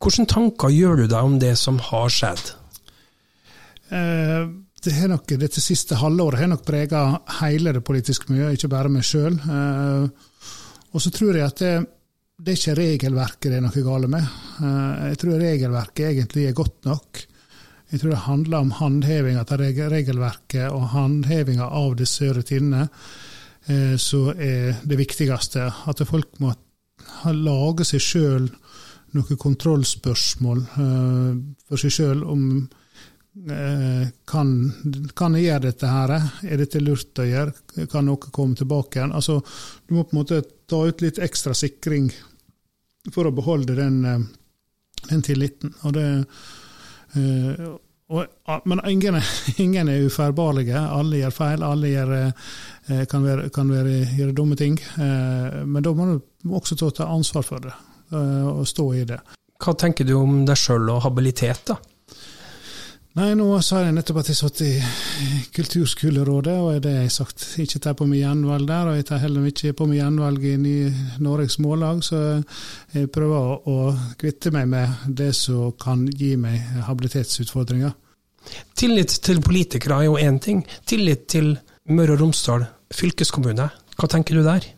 Hvilke 0.00 0.26
tanker 0.30 0.72
gjør 0.72 1.02
du 1.02 1.06
deg 1.10 1.26
om 1.26 1.36
det 1.42 1.56
som 1.60 1.82
har 1.90 2.10
skjedd? 2.14 2.54
Uh, 3.90 4.46
det 4.84 4.96
har 4.96 5.10
nok, 5.12 5.32
dette 5.40 5.60
siste 5.60 5.98
halvåret 6.00 6.40
har 6.40 6.48
nok 6.48 6.62
prega 6.64 7.00
hele 7.40 7.74
det 7.76 7.82
politiske 7.84 8.30
miljøet, 8.32 8.56
ikke 8.56 8.70
bare 8.72 8.92
meg 8.92 9.04
sjøl. 9.04 9.36
Eh, 9.36 10.44
og 10.90 11.02
så 11.04 11.12
tror 11.14 11.36
jeg 11.36 11.46
at 11.46 11.60
det, 11.60 11.72
det 12.40 12.54
er 12.54 12.60
ikke 12.60 12.76
regelverket 12.78 13.50
det 13.52 13.58
er 13.58 13.66
noe 13.66 13.84
galt 13.84 14.12
med. 14.12 14.30
Eh, 14.64 15.02
jeg 15.10 15.20
tror 15.20 15.42
regelverket 15.44 16.06
egentlig 16.14 16.46
er 16.48 16.56
godt 16.56 16.88
nok. 16.88 17.22
Jeg 17.90 18.00
tror 18.00 18.14
det 18.14 18.24
handler 18.24 18.64
om 18.64 18.72
håndhevinga 18.78 19.44
av 19.44 19.60
regelverket 19.60 20.66
og 20.70 20.88
håndhevinga 20.94 21.68
av 21.82 21.96
disse 21.98 22.30
rutinene 22.32 22.86
eh, 22.86 23.96
så 24.00 24.30
er 24.32 24.80
det 24.80 25.00
viktigste. 25.00 25.68
At 25.90 26.04
folk 26.08 26.40
må 26.40 26.54
lage 27.36 27.84
seg 27.84 28.00
sjøl 28.00 28.50
noen 29.10 29.38
kontrollspørsmål 29.42 30.60
for 30.70 31.82
seg 31.82 31.92
sjøl 31.92 32.20
om 32.22 32.44
Eh, 32.60 32.79
kan, 34.24 34.48
kan, 35.14 35.34
jeg 35.38 35.44
gjøre 35.44 35.68
dette 35.68 35.90
her? 35.90 36.12
Er 36.42 36.58
dette 36.58 36.80
lurt 36.82 37.20
å 37.22 37.26
gjøre? 37.28 37.86
Kan 37.90 38.08
noe 38.10 38.18
komme 38.18 38.58
tilbake 38.58 38.98
igjen? 38.98 39.14
Altså, 39.14 39.38
du 39.86 39.94
må 39.94 40.04
på 40.04 40.16
en 40.16 40.20
måte 40.20 40.40
ta 40.70 40.82
ut 40.86 41.04
litt 41.04 41.20
ekstra 41.22 41.54
sikring 41.54 42.10
for 43.14 43.28
å 43.28 43.34
beholde 43.34 43.76
den, 43.78 44.00
eh, 44.04 44.18
den 45.12 45.22
tilliten. 45.22 45.72
Og 45.86 45.94
det, 45.94 46.08
eh, 47.14 47.62
og, 48.10 48.66
men 48.66 48.82
ingen, 48.90 49.20
ingen, 49.62 49.88
er 49.88 50.08
ufeilbarlige. 50.10 50.82
Alle 50.82 51.22
gjør 51.22 51.36
feil. 51.36 51.62
Alle 51.62 51.92
gjør, 51.92 52.14
kan, 53.06 53.22
være, 53.22 53.48
kan 53.54 53.70
være, 53.70 54.00
gjøre 54.18 54.34
dumme 54.34 54.58
ting. 54.58 54.74
Men 54.98 55.86
da 55.86 55.94
må 55.94 56.08
du 56.10 56.56
også 56.58 56.90
ta 56.90 57.06
ansvar 57.06 57.46
for 57.46 57.62
det, 57.62 57.76
og 58.10 58.66
stå 58.66 58.88
i 58.98 59.04
det. 59.06 59.20
Hva 59.62 59.76
tenker 59.78 60.08
du 60.08 60.16
om 60.18 60.42
deg 60.48 60.58
sjøl 60.58 60.90
og 60.90 61.04
habilitet, 61.04 61.70
da? 61.70 61.78
Nei, 63.18 63.32
nå 63.34 63.46
sa 63.66 63.80
jeg 63.82 63.94
nettopp 63.96 64.20
at 64.20 64.28
jeg 64.30 64.38
satt 64.38 64.60
i 64.62 64.68
Kulturskolerådet, 65.56 66.52
og 66.62 66.76
det 66.84 66.92
har 66.94 67.06
jeg 67.08 67.14
sagt. 67.16 67.42
Ikke 67.58 67.80
tar 67.82 67.96
på 67.98 68.06
meg 68.06 68.20
gjenvalg 68.20 68.68
der, 68.68 68.86
og 68.86 68.98
jeg 69.00 69.06
tar 69.08 69.18
heller 69.24 69.48
ikke 69.48 69.72
på 69.80 69.88
meg 69.90 69.98
gjenvalg 69.98 70.44
i 70.46 70.74
Norges 71.18 71.56
Mållag, 71.58 72.04
så 72.06 72.20
jeg 72.94 73.08
prøver 73.10 73.66
å 73.66 73.78
kvitte 74.20 74.52
meg 74.54 74.68
med 74.70 75.08
det 75.18 75.32
som 75.34 75.72
kan 75.82 76.04
gi 76.06 76.36
meg 76.38 76.62
habilitetsutfordringer. 76.86 77.96
Tillit 78.78 79.16
til 79.26 79.42
politikere 79.42 79.98
er 79.98 80.06
jo 80.06 80.14
én 80.20 80.38
ting. 80.38 80.60
Tillit 80.86 81.24
til 81.34 81.56
Møre 81.90 82.14
og 82.14 82.22
Romsdal 82.22 82.62
fylkeskommune, 82.94 83.66
hva 83.98 84.10
tenker 84.10 84.38
du 84.38 84.44
der? 84.46 84.68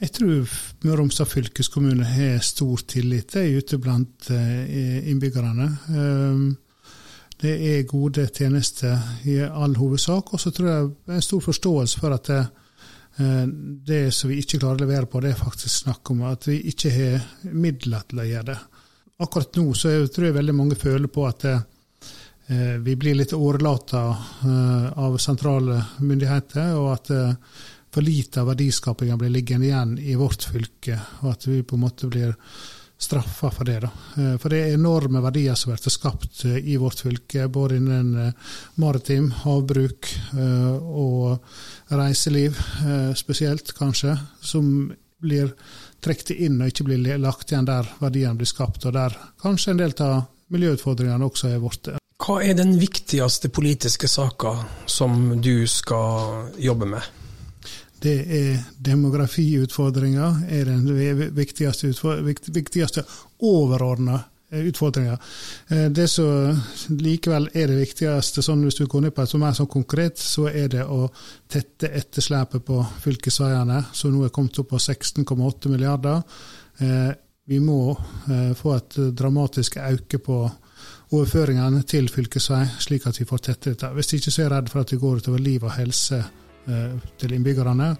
Jeg 0.00 0.16
tror 0.16 0.56
Møre 0.82 0.96
og 0.96 1.04
Romsdal 1.04 1.30
fylkeskommune 1.30 2.08
har 2.16 2.42
stor 2.42 2.82
tillit 2.90 3.38
ute 3.38 3.78
blant 3.78 4.32
eh, 4.34 5.06
innbyggerne. 5.12 5.70
Det 7.40 7.52
er 7.56 7.86
gode 7.88 8.26
tjenester 8.28 8.98
i 9.24 9.38
all 9.40 9.72
hovedsak. 9.78 10.34
Og 10.34 10.40
så 10.42 10.52
tror 10.52 10.68
jeg 10.68 10.90
en 11.16 11.24
stor 11.24 11.40
forståelse 11.44 12.00
for 12.02 12.12
at 12.16 12.28
det, 12.28 12.40
eh, 13.24 13.46
det 13.90 14.02
som 14.14 14.30
vi 14.30 14.42
ikke 14.42 14.60
klarer 14.60 14.82
å 14.82 14.84
levere 14.84 15.08
på, 15.08 15.22
det 15.24 15.32
er 15.32 15.40
faktisk 15.40 15.86
snakk 15.86 16.12
om 16.12 16.22
at 16.28 16.48
vi 16.48 16.58
ikke 16.68 16.92
har 16.92 17.52
midler 17.52 18.04
til 18.08 18.20
å 18.20 18.28
gjøre 18.28 18.48
det. 18.52 18.58
Akkurat 19.20 19.56
nå 19.56 19.66
så 19.76 19.92
tror 20.08 20.28
jeg 20.28 20.36
veldig 20.36 20.56
mange 20.56 20.76
føler 20.80 21.08
på 21.12 21.26
at 21.28 21.46
eh, 21.48 21.60
vi 22.84 22.96
blir 22.98 23.16
litt 23.16 23.32
årelata 23.32 24.02
eh, 24.10 24.86
av 25.00 25.16
sentrale 25.22 25.80
myndigheter, 26.00 26.74
og 26.76 26.92
at 26.98 27.12
for 27.90 28.06
lite 28.06 28.42
av 28.42 28.52
verdiskapingen 28.52 29.18
blir 29.18 29.32
liggende 29.32 29.66
igjen 29.66 29.96
i 29.98 30.14
vårt 30.18 30.44
fylke, 30.46 30.98
og 31.22 31.32
at 31.32 31.48
vi 31.48 31.62
på 31.62 31.78
en 31.78 31.84
måte 31.88 32.10
blir 32.10 32.36
straffa 33.00 33.50
for 33.50 33.64
det. 33.64 33.80
da. 33.80 33.90
Eh, 34.16 34.36
for 34.38 34.52
det 34.52 34.60
er 34.60 34.74
enorme 34.76 35.22
verdier 35.24 35.56
som 35.56 35.72
blir 35.72 35.92
skapt 35.92 36.44
eh, 36.44 36.58
i 36.72 36.76
vårt 36.76 37.00
fylke, 37.00 37.48
både 37.48 37.78
innen 37.80 38.10
eh, 38.26 38.50
maritim, 38.80 39.30
havbruk 39.44 40.08
og 40.80 41.38
reiseliv 41.90 42.58
spesielt, 43.18 43.72
kanskje, 43.76 44.14
som 44.40 44.90
blir 45.20 45.52
trukket 46.00 46.36
inn 46.36 46.60
og 46.60 46.70
ikke 46.70 46.86
blir 46.86 47.18
lagt 47.20 47.52
igjen 47.52 47.68
der 47.68 47.88
verdiene 48.00 48.38
blir 48.38 48.48
skapt, 48.48 48.86
og 48.86 48.94
der 48.96 49.16
kanskje 49.42 49.74
en 49.74 49.80
del 49.82 49.94
av 50.04 50.22
miljøutfordringene 50.54 51.26
også 51.26 51.50
er 51.50 51.62
borte. 51.62 51.96
Hva 52.20 52.40
er 52.44 52.56
den 52.58 52.76
viktigste 52.80 53.48
politiske 53.48 54.08
saka 54.08 54.54
som 54.86 55.40
du 55.40 55.66
skal 55.68 56.52
jobbe 56.60 56.88
med? 56.94 57.19
Det 58.02 58.18
er 58.32 58.60
demografiutfordringa 58.80 60.28
er 60.48 60.68
den 60.70 60.86
viktigste, 61.36 61.90
viktigste 62.54 63.04
overordna 63.44 64.22
eh, 64.50 64.64
utfordringa. 64.70 65.18
Eh, 65.68 65.86
det 65.92 66.06
som 66.08 66.56
likevel 66.96 67.50
er 67.52 67.68
det 67.68 67.80
viktigste, 67.82 68.44
sånn 68.44 68.64
hvis 68.64 68.80
du 68.80 68.86
går 68.86 69.06
ned 69.06 69.16
på 69.16 69.26
det 69.26 69.32
som 69.34 69.44
er 69.44 69.58
sånn 69.58 69.70
konkret, 69.72 70.18
så 70.18 70.48
er 70.48 70.70
det 70.72 70.86
å 70.86 71.10
tette 71.50 71.92
etterslepet 72.00 72.64
på 72.64 72.80
fylkesveiene, 73.04 73.82
som 73.92 74.14
nå 74.14 74.24
er 74.24 74.34
kommet 74.34 74.62
opp 74.62 74.72
på 74.72 74.80
16,8 74.80 75.72
milliarder. 75.72 76.22
Eh, 76.80 77.10
vi 77.50 77.58
må 77.58 77.96
få 78.54 78.76
et 78.76 78.94
dramatisk 79.18 79.80
øke 79.82 80.20
på 80.22 80.36
overføringene 81.10 81.80
til 81.82 82.06
fylkesvei, 82.06 82.60
slik 82.78 83.08
at 83.10 83.18
vi 83.18 83.26
får 83.26 83.40
tette 83.42 83.72
dette. 83.72 83.88
Hvis 83.96 84.12
ikke 84.14 84.30
så 84.30 84.44
er 84.44 84.44
jeg 84.44 84.52
redd 84.52 84.70
for 84.70 84.84
at 84.84 84.92
det 84.92 85.00
går 85.02 85.18
utover 85.18 85.42
liv 85.42 85.66
og 85.66 85.74
helse 85.74 86.20
til 87.18 87.32
innbyggerne, 87.32 87.96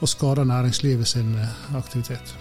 og 0.00 0.08
skader 0.08 0.44
næringslivet 0.44 1.06
sin 1.06 1.34
eh, 1.34 1.76
aktivitet. 1.76 2.36